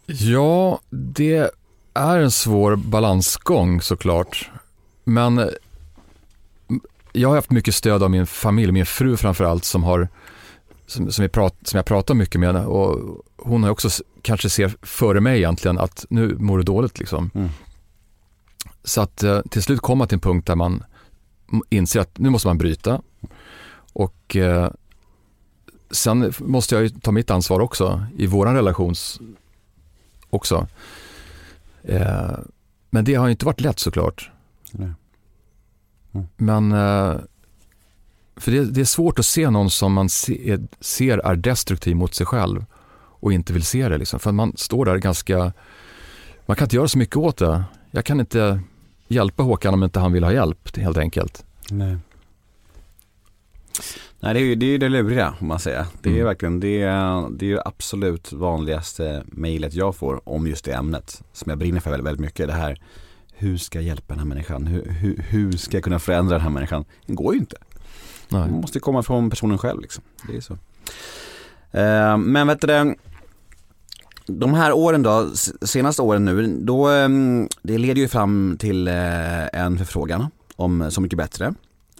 [0.06, 1.50] Ja, det
[1.94, 4.50] är en svår balansgång såklart.
[5.04, 5.48] Men eh,
[7.12, 10.08] jag har haft mycket stöd av min familj, min fru framförallt som har
[10.90, 13.88] som, som, vi prat, som jag pratar mycket med och hon har också
[14.22, 17.30] kanske ser före mig egentligen att nu mår du dåligt liksom.
[17.34, 17.48] Mm.
[18.84, 20.84] Så att eh, till slut kommer man till en punkt där man
[21.68, 23.02] inser att nu måste man bryta
[23.92, 24.70] och eh,
[25.90, 28.94] sen måste jag ju ta mitt ansvar också i våran relation
[30.30, 30.66] också.
[31.82, 32.38] Eh,
[32.90, 34.30] men det har ju inte varit lätt såklart.
[34.78, 34.94] Mm.
[36.36, 37.20] Men eh,
[38.40, 42.14] för det, det är svårt att se någon som man se, ser är destruktiv mot
[42.14, 42.64] sig själv
[43.22, 43.98] och inte vill se det.
[43.98, 44.20] Liksom.
[44.20, 45.52] För man står där ganska,
[46.46, 47.64] man kan inte göra så mycket åt det.
[47.90, 48.60] Jag kan inte
[49.08, 51.44] hjälpa Håkan om inte han vill ha hjälp helt enkelt.
[51.70, 51.96] Nej.
[54.20, 55.86] Nej det är ju det, är det luriga om man säger.
[56.02, 56.24] Det är Mm.
[56.26, 61.22] verkligen det, är- det är ju absolut vanligaste mejlet jag får om just det ämnet
[61.32, 62.46] som jag brinner för väldigt, väldigt mycket.
[62.46, 62.80] Det här
[63.34, 64.66] hur ska jag hjälpa den här människan?
[64.66, 66.84] Hur, hur, hur ska jag kunna förändra den här människan?
[67.06, 67.56] Det går ju inte.
[68.30, 68.42] Nej.
[68.46, 70.04] Det måste komma från personen själv liksom.
[70.28, 70.52] Det är så.
[71.78, 72.94] Eh, men vet du
[74.26, 75.30] de här åren då,
[75.62, 80.26] senaste åren nu, då, ehm, det leder ju fram till eh, en förfrågan
[80.56, 81.54] om Så mycket bättre.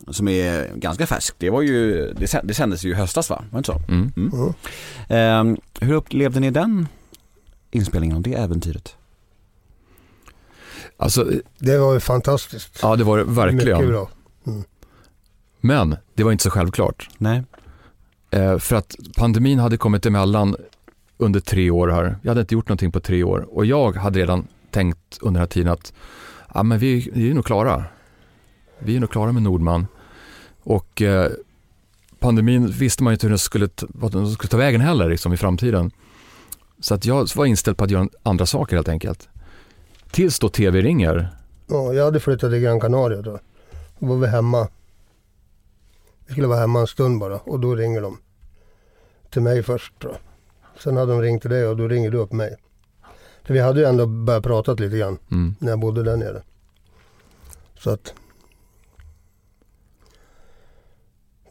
[0.09, 1.35] Som är ganska färsk.
[1.39, 3.45] Det var ju, det, sä- det sändes ju i höstas va?
[3.51, 3.93] Var det inte så?
[3.93, 4.13] Mm.
[4.17, 4.53] Mm.
[5.09, 6.89] Ehm, hur upplevde ni den
[7.71, 8.97] inspelningen och det äventyret?
[10.97, 11.27] Alltså,
[11.59, 12.79] Det var ju fantastiskt.
[12.83, 13.89] ja det var det Mycket verkligen.
[13.89, 14.09] bra.
[15.61, 17.09] Men det var inte så självklart.
[17.19, 17.43] Nej.
[18.31, 20.57] Eh, för att pandemin hade kommit emellan
[21.17, 22.17] under tre år här.
[22.23, 25.41] Jag hade inte gjort någonting på tre år och jag hade redan tänkt under den
[25.43, 25.93] här tiden att
[26.55, 27.85] ja, men vi, vi är nog klara.
[28.79, 29.87] Vi är nog klara med Nordman.
[30.63, 31.31] Och eh,
[32.19, 35.09] pandemin visste man ju inte hur den skulle, ta- vad den skulle ta vägen heller
[35.09, 35.91] liksom, i framtiden.
[36.81, 39.29] Så att jag var inställd på att göra andra saker helt enkelt.
[40.11, 41.29] Tills då tv ringer.
[41.67, 43.39] Ja, jag hade flyttat till Gran Canaria då.
[43.99, 44.69] Då var vi hemma.
[46.31, 48.19] Vi skulle vara hemma en stund bara och då ringer de.
[49.31, 50.17] Till mig först då.
[50.79, 52.57] Sen hade de ringt till dig och då ringer du upp mig.
[53.45, 55.55] För vi hade ju ändå börjat prata lite grann Mm.
[55.59, 56.43] när jag bodde där nere.
[57.79, 58.15] Så att.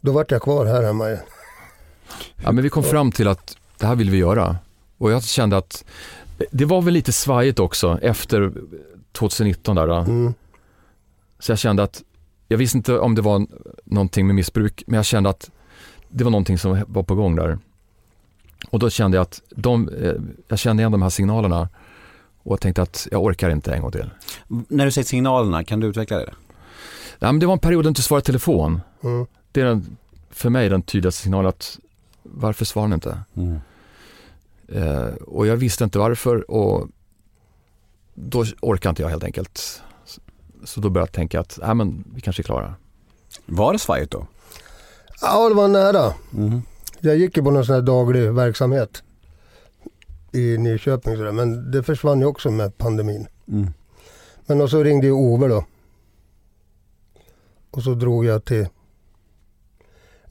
[0.00, 1.22] Då vart jag kvar här hemma igen.
[2.36, 4.56] Ja, men vi kom fram till att det här vill vi göra.
[4.98, 5.84] Och jag kände att
[6.50, 8.52] det var väl lite svajigt också efter
[9.12, 10.00] 2019 där.
[10.00, 10.34] Mm.
[11.38, 12.02] Så jag kände att,
[12.50, 13.46] jag visste inte om det var
[13.84, 15.50] någonting med missbruk, men jag kände att
[16.08, 17.58] det var någonting som var på gång där.
[18.70, 20.14] Och då kände jag att de, eh,
[20.48, 21.68] jag kände igen de här signalerna
[22.42, 24.10] och jag tänkte att jag orkar inte en gång till.
[24.48, 26.32] När du säger signalerna, kan du utveckla det?
[27.18, 28.80] Ja, men det var en period då jag inte svarade telefon.
[29.02, 29.26] Mm.
[29.52, 29.96] Det är den,
[30.30, 31.78] för mig den tydligaste signalen att
[32.22, 33.18] varför svarar ni inte?
[33.34, 33.58] Mm.
[34.68, 36.88] Eh, och jag visste inte varför och
[38.14, 39.82] då orkade inte jag helt enkelt.
[40.64, 42.74] Så då började jag tänka att nej, men vi kanske är klara.
[43.46, 44.26] Var det svajigt då?
[45.20, 46.14] Ja, det var nära.
[46.36, 46.62] Mm.
[47.00, 49.02] Jag gick ju på någon sån här daglig verksamhet
[50.32, 53.26] i Nyköping sådär, men det försvann ju också med pandemin.
[53.48, 53.72] Mm.
[54.46, 55.64] Men och så ringde ju Ove då.
[57.70, 58.68] Och så drog jag till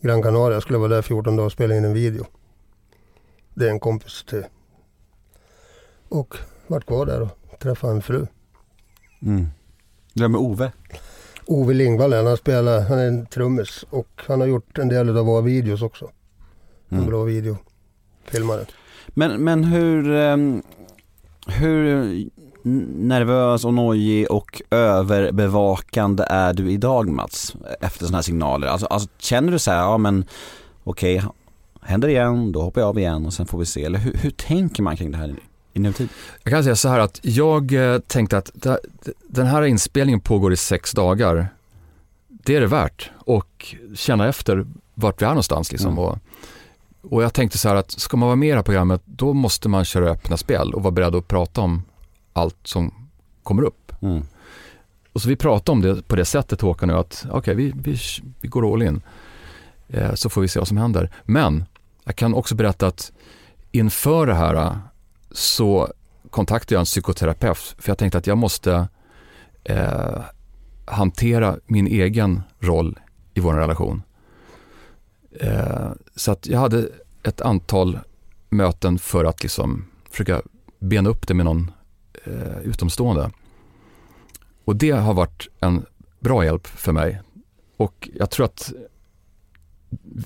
[0.01, 0.53] Gran Canaria.
[0.53, 2.25] Jag skulle vara där 14 dagar och spela in en video.
[3.53, 4.43] Det är en kompis till.
[6.09, 8.27] Och vart kvar där och träffade en fru.
[9.21, 9.47] Mm.
[10.27, 10.71] Med Ove?
[11.45, 15.25] Ove Lingvall, han spelar, han är en trummis och han har gjort en del av
[15.25, 16.09] våra videos också.
[16.89, 17.09] En Mm.
[17.09, 18.65] bra videofilmare.
[19.07, 20.63] Men, men hur, ehm,
[21.47, 22.15] hur
[22.97, 27.55] nervös och nojig och överbevakande är du idag Mats?
[27.81, 28.67] Efter sådana här signaler.
[28.67, 30.25] Alltså, alltså känner du så här, ja men
[30.83, 31.23] okej,
[31.81, 33.83] händer det igen, då hoppar jag av igen och sen får vi se.
[33.83, 35.35] Eller hur, hur tänker man kring det här
[35.79, 36.09] i nutid?
[36.43, 38.51] Jag kan säga så här att jag eh, tänkte att
[39.27, 41.47] den här inspelningen pågår i sex dagar.
[42.27, 45.71] Det är det värt och känna efter vart vi är någonstans.
[45.71, 45.91] Liksom.
[45.91, 46.03] Mm.
[46.03, 46.17] Och,
[47.01, 49.33] och jag tänkte så här att ska man vara med i det här programmet då
[49.33, 51.83] måste man köra öppna spel och vara beredd att prata om
[52.33, 52.93] allt som
[53.43, 53.91] kommer upp.
[54.01, 54.23] Mm.
[55.13, 57.97] Och så vi pratade om det på det sättet Håkan nu att okej vi, vi,
[58.41, 59.01] vi går all in.
[59.87, 61.11] Eh, så får vi se vad som händer.
[61.23, 61.65] Men
[62.03, 63.11] jag kan också berätta att
[63.71, 64.79] inför det här
[65.31, 65.93] så
[66.29, 68.87] kontaktade jag en psykoterapeut för jag tänkte att jag måste
[69.63, 70.21] eh,
[70.85, 72.99] hantera min egen roll
[73.33, 74.01] i vår relation.
[75.31, 76.89] Eh, så att jag hade
[77.23, 77.99] ett antal
[78.49, 80.41] möten för att liksom försöka
[80.79, 81.71] bena upp det med någon
[82.23, 83.31] eh, utomstående.
[84.65, 85.85] Och det har varit en
[86.19, 87.21] bra hjälp för mig.
[87.77, 88.71] Och jag tror att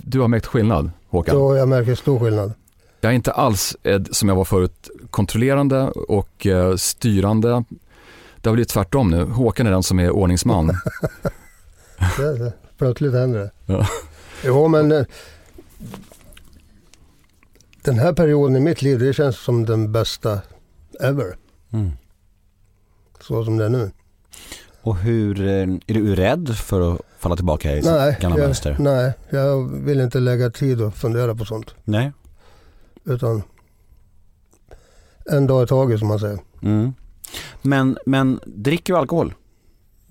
[0.04, 1.38] du har märkt skillnad Håkan.
[1.38, 2.54] Ja, jag märker stor skillnad.
[3.04, 7.64] Jag är inte alls eh, som jag var förut kontrollerande och eh, styrande.
[8.42, 9.24] Det har blivit tvärtom nu.
[9.24, 10.68] Håkan är den som är ordningsman.
[12.18, 13.52] Det, det, plötsligt händer det.
[13.66, 13.88] Ja.
[14.46, 15.06] Jo men eh,
[17.82, 20.40] den här perioden i mitt liv det känns som den bästa
[21.00, 21.36] ever.
[21.74, 21.92] Mm.
[23.22, 23.92] Så som det är nu.
[24.82, 28.76] Och hur, är du rädd för att falla tillbaka i Nej, gamla jag, mönster?
[28.80, 31.76] nej, jag vill inte lägga tid och fundera på sånt.
[31.84, 32.12] Nej.
[33.06, 33.44] Utan
[35.26, 36.40] en dag i taget som man säger.
[36.62, 36.94] Mm.
[37.62, 39.34] Men, men dricker du alkohol?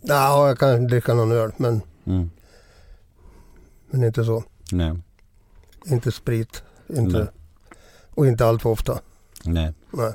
[0.00, 2.30] Ja, jag kan dricka någon öl men, Mm.
[3.90, 4.44] men inte så.
[4.72, 4.92] Nej.
[5.86, 6.62] Inte sprit.
[6.88, 7.26] Inte, Nej.
[8.10, 8.98] och inte allt för ofta.
[9.44, 9.74] Nej.
[9.90, 10.12] Nej.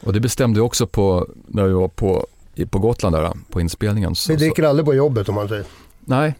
[0.00, 2.26] Och det bestämde jag också på när vi var på,
[2.70, 4.14] på Gotland där, på inspelningen.
[4.14, 5.66] Så, Vi dricker aldrig på jobbet om man säger.
[6.00, 6.34] nej,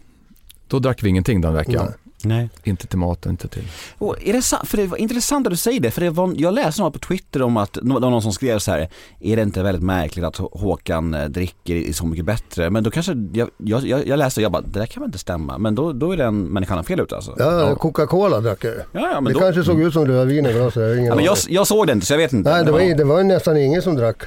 [0.67, 1.85] då drack vi ingenting den veckan.
[1.85, 2.08] Nej.
[2.23, 2.49] Nej.
[2.63, 3.63] Inte till mat och inte till...
[3.97, 4.67] Och är det sant?
[4.67, 6.99] För det var intressant att du säger det, för det var, jag läste något på
[6.99, 8.89] Twitter om att, det var någon som skrev så här,
[9.19, 12.69] är det inte väldigt märkligt att Håkan eh, dricker i så mycket bättre?
[12.69, 15.07] Men då kanske, jag, jag, jag jag läste och jag bara, det där kan väl
[15.07, 17.35] inte stämma, men då, då är den människan fel ute alltså?
[17.37, 18.73] Ja, Coca-Cola drack jag.
[18.75, 20.75] ja, ja, men Det då, kanske såg ut som rödvin i glaset.
[20.97, 22.49] jag ja, men jag, jag såg det inte så jag vet inte.
[22.51, 24.17] Nej, det var, det var nästan ingen som drack.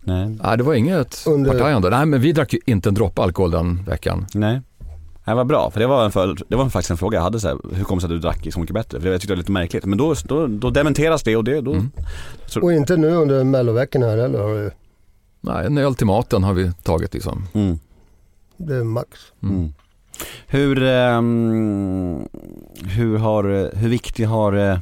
[0.00, 0.28] Nej.
[0.42, 1.90] Nej, det var inget Under- partajande.
[1.90, 4.26] Nej, men vi drack ju inte en droppe alkohol den veckan.
[4.34, 4.60] Nej.
[5.24, 7.40] Det var bra, för det var, en för, det var faktiskt en fråga jag hade
[7.40, 9.00] så här, hur kom det sig att du drack så mycket bättre?
[9.00, 9.84] För det jag tyckte jag var lite märkligt.
[9.84, 11.76] Men då, då, då dementeras det och det, då,
[12.62, 14.38] Och inte nu under melloveckorna här heller.
[14.38, 14.72] har det-
[15.40, 17.48] Nej, en öl till maten har vi tagit liksom.
[17.52, 17.78] mm.
[18.56, 19.08] Det är max.
[19.42, 19.72] Mm.
[20.46, 22.28] Hur, ehm,
[22.84, 24.78] hur, har, hur viktig har eh,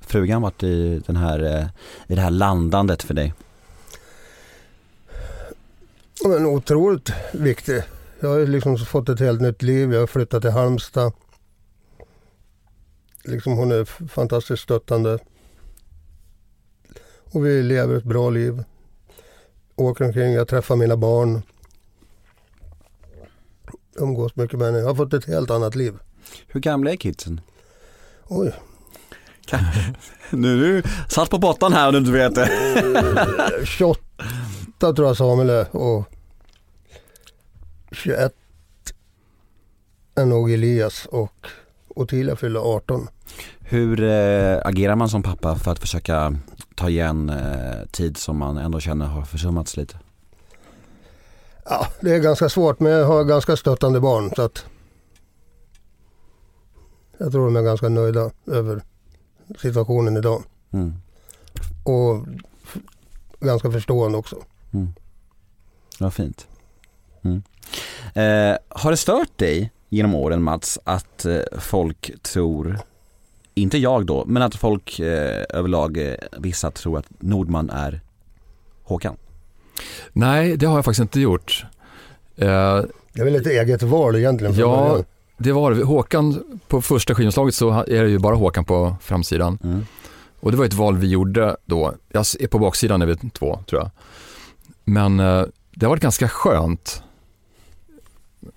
[0.00, 1.66] frugan varit i, den här, eh,
[2.06, 3.34] i det här landandet för dig?
[6.24, 7.82] Men otroligt viktig.
[8.20, 9.92] Jag har liksom fått ett helt nytt liv.
[9.92, 11.12] Jag har flyttat till Halmstad.
[13.24, 15.18] Liksom hon är fantastiskt stöttande.
[17.32, 18.64] Och vi lever ett bra liv.
[19.76, 21.42] Åker omkring, jag träffar mina barn.
[23.96, 24.78] Umgås mycket med henne.
[24.78, 25.98] Jag har fått ett helt annat liv.
[26.46, 27.40] Hur gamla är kidsen?
[28.26, 28.52] Oj,
[30.30, 33.66] Nu du satt på botten här om du inte vet det.
[33.66, 34.02] 28
[34.78, 36.04] tror jag Samuel är och
[37.92, 38.34] 21
[40.14, 41.46] är nog Elias och
[41.88, 43.08] Ottilia fyller 18.
[43.60, 46.36] Hur eh, agerar man som pappa för att försöka
[46.74, 49.98] ta igen eh, tid som man ändå känner har försummats lite?
[51.64, 54.64] Ja, det är ganska svårt men jag har ganska stöttande barn så att
[57.18, 58.82] jag tror de är ganska nöjda över
[59.58, 60.42] situationen idag.
[60.70, 60.94] Mm.
[61.84, 62.26] Och
[63.40, 64.36] ganska förstående också.
[65.98, 66.46] Vad fint.
[67.22, 67.42] Mm.
[68.14, 72.78] Eh, har det stört dig genom åren Mats att eh, folk tror,
[73.54, 78.00] inte jag då, men att folk eh, överlag, eh, vissa tror att Nordman är
[78.84, 79.16] Håkan?
[80.12, 81.64] Nej, det har jag faktiskt inte gjort.
[82.36, 82.46] Eh,
[83.12, 85.04] Det är väl ett eget val egentligen Ja, början.
[85.38, 85.84] det var det.
[85.84, 89.58] Håkan, på första skivomslaget så är det ju bara Håkan på framsidan.
[89.64, 89.86] Mm.
[90.40, 91.94] Och det var ett val vi gjorde då.
[92.08, 93.90] Jag är på baksidan är vi två, tror jag.
[94.84, 97.02] Men eh, det har varit ganska skönt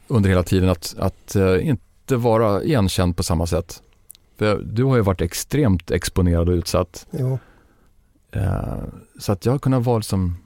[0.08, 3.82] under hela tiden att, att eh, inte vara igenkänd på samma sätt.
[4.38, 7.08] För du har ju varit extremt exponerad och utsatt.
[7.12, 7.40] Jo.
[8.32, 8.84] Eh,
[9.20, 10.38] så att jag har kunnat vara liksom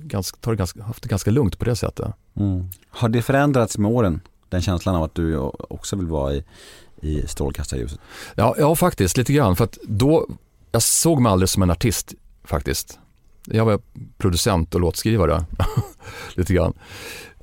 [0.00, 2.12] ganska, ta det ganska, haft det ganska lugnt på det sättet.
[2.34, 2.68] Mm.
[2.88, 4.20] Har det förändrats med åren?
[4.48, 6.44] Den känslan av att du också vill vara i,
[7.00, 8.00] i strålkastarljuset?
[8.34, 9.56] Ja, ja, faktiskt lite grann.
[9.56, 10.26] För att då,
[10.72, 12.14] jag såg mig aldrig som en artist
[12.44, 12.98] faktiskt.
[13.44, 13.80] Jag var
[14.18, 15.44] producent och låtskrivare
[16.34, 16.72] lite grann.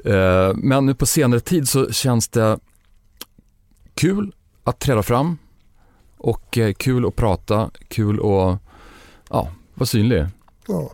[0.03, 2.59] Eh, Men nu på senare tid så känns det
[3.95, 4.33] kul
[4.63, 5.37] att träda fram
[6.17, 8.59] och eh, kul att prata, kul att
[9.29, 10.25] ja, vara synlig.
[10.67, 10.91] Ja.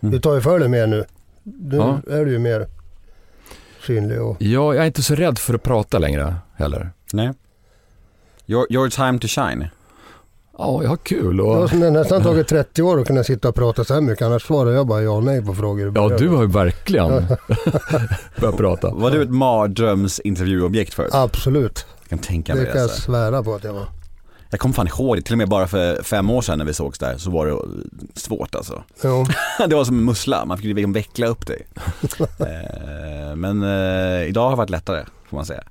[0.00, 0.12] Mm.
[0.12, 1.04] Du tar ju för dig mer nu.
[1.42, 2.00] Nu Ja.
[2.10, 2.66] är du ju mer
[3.86, 6.90] synlig och Ja, jag är inte så rädd för att prata längre heller.
[7.12, 7.32] Nej.
[8.46, 9.68] Your, your time to shine.
[10.58, 13.54] Ja, jag har kul Det och har nästan tagit 30 år att kunna sitta och
[13.54, 14.26] prata så här mycket.
[14.26, 15.92] Annars svarar jag bara ja och nej på frågor.
[15.94, 17.10] ja, du har ju verkligen
[18.40, 18.90] börjat prata.
[18.90, 21.10] Var du ett mardrömsintervjuobjekt förut?
[21.14, 21.86] Absolut.
[22.02, 22.80] Jag kan tänka Det mig kan det.
[22.80, 23.02] jag så här.
[23.02, 23.86] svära på att jag var.
[24.50, 26.74] Jag kommer fan ihåg det, till och med bara för fem år sedan när vi
[26.74, 27.56] sågs där så var det
[28.20, 28.82] svårt alltså.
[29.04, 29.26] Jo.
[29.68, 31.66] Det var som en mussla, man fick liksom veckla upp dig.
[32.38, 35.62] Eh, Men eh, idag har det varit lättare får man säga.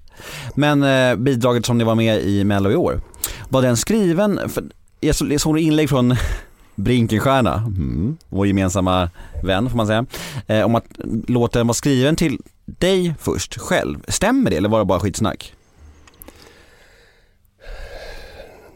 [0.55, 3.01] Men eh, bidraget som ni var med i Mello i år,
[3.49, 4.64] var den skriven, för
[4.99, 6.16] jag så- jag såg inlägg från
[6.76, 9.09] Brinkenstierna, mm, vår gemensamma
[9.43, 10.05] vän får man säga,
[10.47, 10.86] eh, om att
[11.28, 13.97] låten var skriven till dig först själv.
[14.07, 15.53] Stämmer det eller var det bara skitsnack?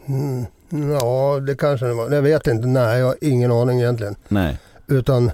[0.08, 0.46] Mm,
[0.92, 2.10] ja, det kanske det var.
[2.10, 2.66] Jag vet inte.
[2.68, 4.16] Nej, jag har ingen aning egentligen.
[4.28, 4.58] Nej.
[4.86, 5.30] Utan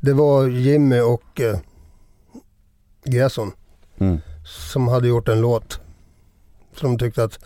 [0.00, 1.58] det var Jimmy och eh,
[3.04, 3.52] Gerson
[3.98, 4.20] Mm.
[4.70, 5.80] Som hade gjort en låt.
[6.76, 7.38] Som tyckte att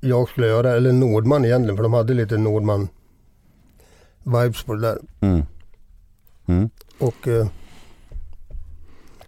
[0.00, 4.98] jag skulle göra, eller Nordman egentligen, för de hade lite Nordman-vibes på det där.
[5.20, 5.42] Mm.
[6.46, 6.70] Mm.
[6.98, 7.46] Och eh,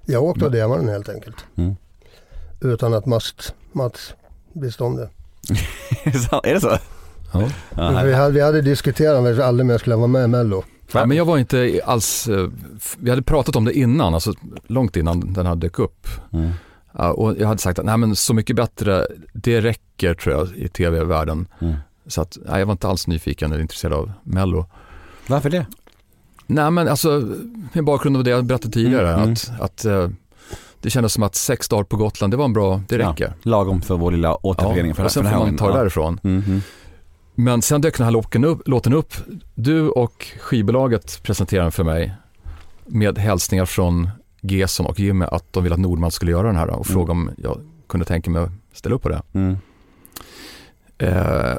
[0.06, 1.36] Jag åkte och demade den helt enkelt.
[1.56, 1.76] Mm.
[2.60, 4.14] Utan att Mats, Mats
[4.52, 5.02] visste om det.
[6.42, 6.78] är det så?
[7.32, 7.48] Ja.
[7.76, 10.64] Ja, vi, hade, vi hade diskuterat men aldrig mer skulle vara med i Mello.
[10.92, 12.48] Nej, men jag var inte alls, eh,
[12.98, 14.34] vi hade pratat om det innan, alltså
[14.66, 16.06] långt innan den här dök upp.
[16.32, 16.50] Mm.
[16.92, 20.56] Ja, och jag hade sagt att nej, men så mycket bättre, det räcker tror jag
[20.56, 21.46] i tv-världen.
[21.60, 21.74] Mm.
[22.06, 24.66] Så att, nej, jag var inte alls nyfiken eller intresserad av Mello.
[25.26, 25.66] Varför det?
[26.46, 27.36] Nej men alltså,
[27.72, 29.32] med bakgrund av det jag berättade tidigare, Mm, mm.
[29.32, 30.08] att, att eh,
[30.80, 33.32] det kändes som att sex dagar på Gotland, det var en bra, det Ja, räcker.
[33.42, 36.20] Lagom för vår lilla återförening för, och sen får man ta det därifrån.
[36.22, 36.28] Ja.
[36.28, 36.60] Mm, mm.
[37.34, 39.14] Men sen dök den här upp, låten upp.
[39.54, 42.14] Du och skivbolaget presenterade den för mig
[42.86, 44.10] med hälsningar från
[44.40, 47.30] Gesson och Jimmy att de ville att Nordman skulle göra den här och fråga om
[47.36, 49.22] jag kunde tänka mig att ställa upp på det.
[49.32, 49.56] Mm.
[50.98, 51.58] Eh,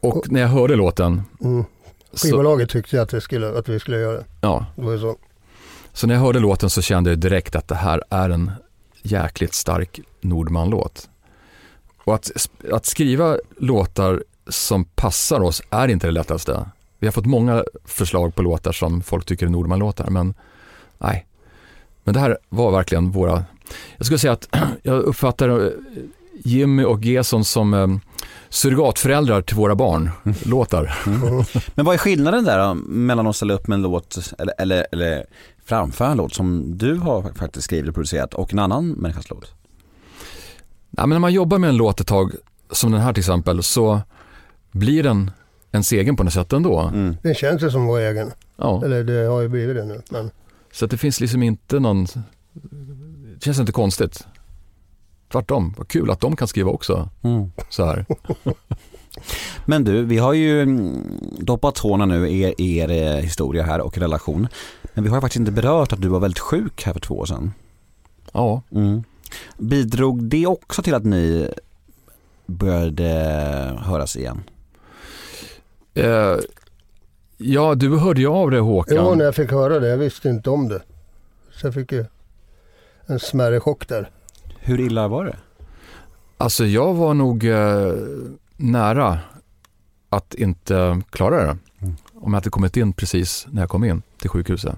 [0.00, 1.64] och när jag hörde låten, Mm.
[2.12, 4.24] Skivbolaget tyckte att vi skulle, att vi skulle göra det.
[4.40, 5.16] ja, Det var ju så.
[5.92, 8.50] så när jag hörde låten så kände jag direkt att det här är en
[9.02, 11.08] jäkligt stark Nordman-låt.
[12.04, 12.30] Och att,
[12.72, 16.70] att skriva låtar som passar oss är inte det lättaste.
[16.98, 20.34] Vi har fått många förslag på låtar som folk tycker är Nordman-låtar, men
[20.98, 21.26] nej.
[22.08, 23.44] Men det här var verkligen våra...
[23.96, 24.48] Jag skulle säga att
[24.82, 25.72] jag uppfattar eh,
[26.44, 27.88] Jimmy och Gesson som eh,
[28.48, 30.10] surrogatföräldrar till våra barn,
[30.44, 30.94] låtar.
[31.74, 34.86] Men vad är skillnaden där då, mellan att ställa upp med en låt eller, eller,
[34.92, 35.26] eller
[35.64, 39.52] framföra en låt som du har faktiskt skrivit och producerat och en annan människas låt?
[40.90, 42.32] Ja, men när man jobbar med en låt ett tag,
[42.70, 44.00] som den här till exempel, så
[44.70, 45.30] blir den
[45.72, 46.80] ens egen på något sätt ändå.
[46.80, 47.16] Mm.
[47.22, 48.32] Det känns ju som vår egen.
[48.56, 50.02] Ja, Eller det har ju blivit det nu.
[50.10, 50.30] Men
[50.72, 52.04] så att det finns liksom inte någon,
[53.34, 54.26] det känns inte konstigt.
[55.32, 57.52] Tvärtom, vad kul att de kan skriva också Mm.
[57.68, 58.06] så här.
[59.66, 61.02] Men du, vi har ju mm,
[61.38, 64.48] doppat tårna nu i er, i er eh, historia här och relation.
[64.94, 67.18] Men vi har ju faktiskt inte berört att du var väldigt sjuk här för två
[67.18, 67.52] år sedan.
[68.32, 69.02] Ja, Mm.
[69.58, 71.48] Bidrog det också till att ni
[72.46, 73.04] började
[73.80, 74.42] höras igen?
[75.94, 76.36] eh,
[77.38, 78.96] ja du hörde ju av dig Håkan.
[79.00, 80.82] jo, när jag fick höra det, jag visste inte om det.
[81.52, 82.04] Så jag fick ju
[83.06, 84.10] en smärre chock där.
[84.58, 85.36] Hur illa var det?
[86.36, 87.92] Alltså jag var nog eh,
[88.56, 89.18] nära
[90.08, 91.58] att inte klara det.
[91.80, 91.96] Mm.
[92.14, 94.74] Om jag hade kommit in precis när jag kom in till sjukhuset.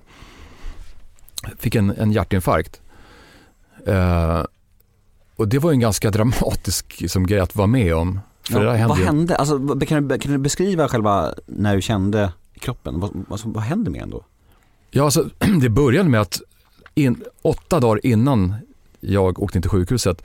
[1.59, 2.81] Fick en, en hjärtinfarkt.
[3.87, 4.45] Eh,
[5.37, 8.21] och det var ju en ganska dramatisk som, grej att vara med om.
[8.43, 9.37] För det där vad hände ju- hände?
[9.37, 13.01] Alltså, kan, du, kan du beskriva själva när du kände kroppen?
[13.01, 14.25] Vad, alltså, vad händer med en då?
[14.91, 15.31] Ja, alltså,
[15.61, 16.41] det började med att
[16.95, 18.55] in, åtta dagar innan
[19.01, 20.23] jag åkte in till sjukhuset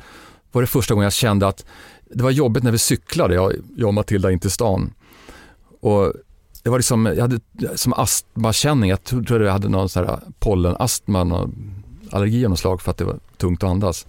[0.51, 1.65] var det första gången jag kände att
[2.11, 4.93] det var jobbigt när vi cyklade, jag, jag och Matilda in till stan.
[5.79, 6.13] Och
[6.63, 7.39] det var liksom, jag hade
[7.75, 11.73] som astmakänning, jag trodde jag hade någon sån här pollenastma, någon
[12.11, 14.07] allergi av något slag för att det var tungt att andas.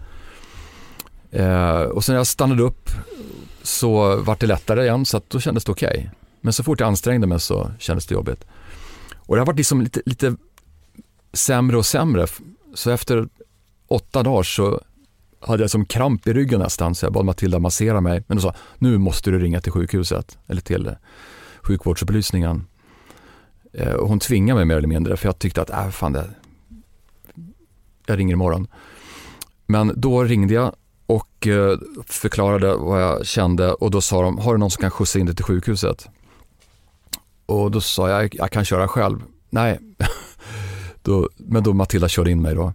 [1.31, 2.91] Eh, och sen när jag stannade upp
[3.63, 6.11] så vart det lättare igen så att då kändes det okej.
[6.41, 8.45] Men så fort jag ansträngde mig så kändes det jobbigt.
[9.17, 10.37] Och det har varit liksom lite, lite
[11.33, 12.27] sämre och sämre.
[12.75, 13.29] Så efter
[13.87, 14.81] åtta dagar så
[15.41, 18.25] hade jag som kramp i ryggen nästan så jag bad Matilda massera mig.
[18.27, 20.95] Men hon sa, nu måste du ringa till sjukhuset eller till
[21.63, 22.67] sjukvårdsupplysningen.
[23.73, 26.31] Eh, och hon tvingade mig mer eller mindre för jag tyckte att, äh, fan det,
[28.07, 28.67] jag ringer imorgon.
[29.67, 30.75] Men då ringde jag
[31.07, 34.91] och eh, förklarade vad jag kände och då sa de, har du någon som kan
[34.91, 36.09] skjutsa in dig till sjukhuset?
[37.47, 39.23] Och då sa jag, jag kan köra själv.
[39.51, 39.79] Nej,
[41.03, 42.73] då, men då Matilda körde in mig då.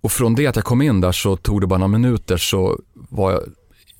[0.00, 2.80] Och från det att jag kom in där så tog det bara några minuter så
[2.94, 3.42] var jag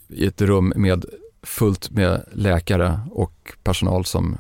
[0.09, 1.05] i ett rum med
[1.43, 4.39] fullt med läkare och personal som,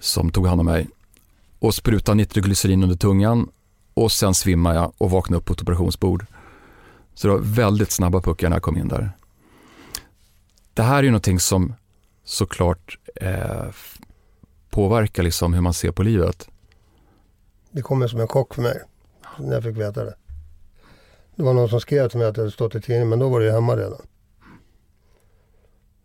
[0.00, 0.88] som tog hand om mig.
[1.58, 3.48] Och sprutade nitroglycerin under tungan
[3.94, 6.26] och sen svimmade jag och vaknade upp på ett operationsbord.
[7.14, 9.10] Så det var väldigt snabba puckar när jag kom in där.
[10.74, 11.74] Det här är ju någonting som
[12.24, 13.64] såklart eh,
[14.76, 16.48] påverkar liksom hur man ser på livet.
[17.70, 18.82] Det kom som en chock för mig
[19.38, 20.14] när jag fick veta det.
[21.36, 23.28] Det var någon som skrev till mig att det hade stått i tidningen men då
[23.28, 24.06] var det ju hemma redan.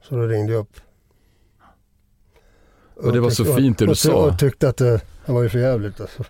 [0.03, 0.75] Så då ringde jag upp.
[2.95, 4.25] Och det var så tyckte- fint det du och, sa.
[4.25, 6.23] Och tyckte att det, det var ju för jävligt alltså.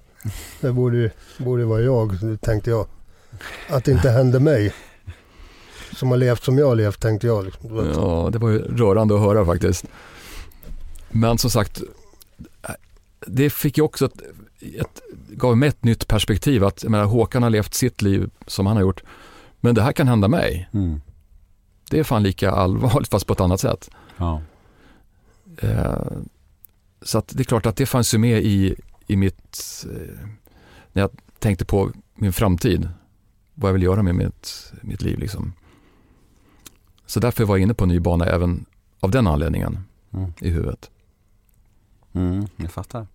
[0.62, 2.88] Det borde ju borde vara jag, tänkte jag.
[3.70, 4.74] Att det inte hände mig.
[5.96, 7.46] Som har levt som jag har levt, tänkte jag.
[7.46, 7.92] Liksom.
[7.96, 9.86] Ja, det var ju rörande att höra faktiskt.
[11.10, 11.82] Men som sagt,
[13.28, 14.22] det fick ju också ett,
[14.60, 16.64] ett, gav mig ett nytt perspektiv.
[16.64, 19.04] Att jag menar, Håkan har levt sitt liv som han har gjort.
[19.60, 20.70] Men det här kan hända mig.
[20.74, 21.02] Mm.
[21.90, 23.90] Det är fan lika allvarligt fast på ett annat sätt.
[24.18, 24.42] Ja.
[25.58, 25.98] Eh,
[27.02, 28.76] så att det är klart att det fanns ju med i,
[29.08, 30.28] i mitt, eh,
[30.94, 32.90] när jag tänkte på min framtid.
[33.54, 35.20] Vad jag vill göra med mitt, mitt liv.
[35.20, 35.54] Liksom.
[37.06, 38.66] Så därför var jag inne på en ny bana även
[39.00, 39.80] av den anledningen
[40.14, 40.34] Mm.
[40.42, 40.90] i huvudet.
[42.14, 43.08] Mm, jag fattar.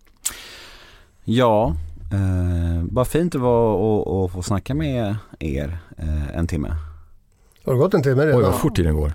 [1.23, 1.75] Ja,
[2.11, 6.75] eh, vad fint det var att, få snacka med er eh, en timme.
[7.65, 8.39] Har det gått en timme redan?
[8.39, 9.13] Oj, vad fort tiden går.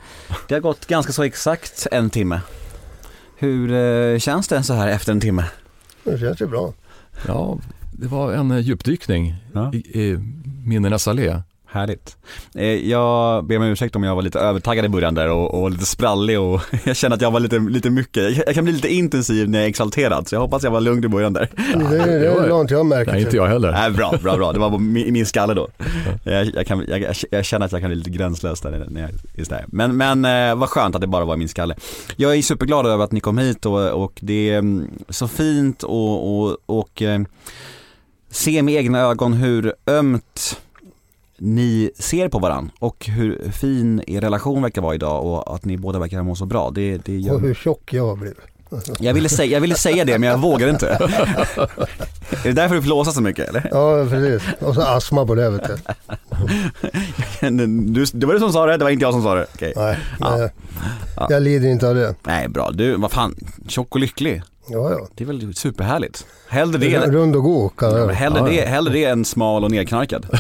[0.48, 2.40] Det har gått ganska så exakt en timme.
[3.36, 5.44] Hur eh, känns det så här efter en timme?
[6.04, 6.72] Det känns ju bra.
[7.26, 7.58] Ja,
[7.92, 9.72] det var en eh, djupdykning Ja.
[9.74, 10.18] i, i
[10.64, 11.42] minnenas allé.
[11.72, 12.16] Härligt.
[12.54, 15.70] Eh, jag ber om ursäkt om jag var lite övertaggad i början där och, och
[15.70, 18.36] lite sprallig och jag känner att jag var lite, lite mycket.
[18.46, 21.04] Jag, kan bli lite intensiv när jag är exalterad så jag hoppas jag var lugn
[21.04, 21.48] i början där.
[21.56, 23.12] det, det, det var- har inte jag märkt.
[23.12, 23.72] Nej, inte jag heller.
[23.72, 24.52] Nej, bra, bra, bra.
[24.52, 25.68] Det var min, i min skalle då.
[26.24, 29.10] Jag, jag, kan, jag, jag känner att jag kan bli lite gränslös där när jag
[29.36, 29.64] är sådär.
[29.68, 31.74] Men, men eh, vad skönt att det bara var i min skalle.
[32.16, 35.82] Jag är superglad över att ni kom hit och, och det är mm, så fint
[35.82, 37.20] och, och, och eh,
[38.30, 40.56] se med egna ögon hur ömt
[41.44, 45.76] ni ser på varann och hur fin er relation verkar vara idag och att ni
[45.76, 46.70] båda verkar må så bra.
[46.70, 48.38] Det, det gör Och hur tjock jag har blivit.
[49.00, 50.88] jag ville, säga, jag ville säga det men jag vågar inte.
[50.88, 53.68] är det därför du flåsar så mycket eller?
[53.70, 54.42] Ja, precis.
[54.60, 55.76] Och så astma på det vet du.
[57.50, 59.46] Du, det var du som sa det, det var inte jag som sa det.
[59.60, 59.94] Ja.
[60.20, 60.50] nej.
[61.16, 61.26] Ja.
[61.30, 62.14] Jag lider inte av det.
[62.26, 63.34] Nej bra, du vad fan,
[63.68, 64.42] tjock och lycklig.
[64.66, 65.06] Ja, ja.
[65.14, 66.26] Det är väl superhärligt.
[66.48, 68.08] Hellre det, Rund och god kan jag.
[68.08, 68.66] hellre Ja, det, ja.
[68.66, 70.26] hellre det än smal och nedknarkad.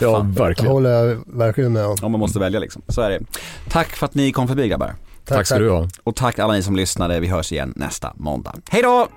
[0.00, 0.72] Ja, Det verkligen.
[0.72, 1.96] håller jag verkligen med om.
[2.02, 2.82] Om man måste välja liksom.
[2.88, 3.20] Så är det.
[3.70, 4.94] Tack för att ni kom förbi grabbar.
[5.24, 5.88] Tack ska du ha.
[6.04, 7.20] Och tack alla ni som lyssnade.
[7.20, 8.54] Vi hörs igen nästa måndag.
[8.70, 9.08] Hej då!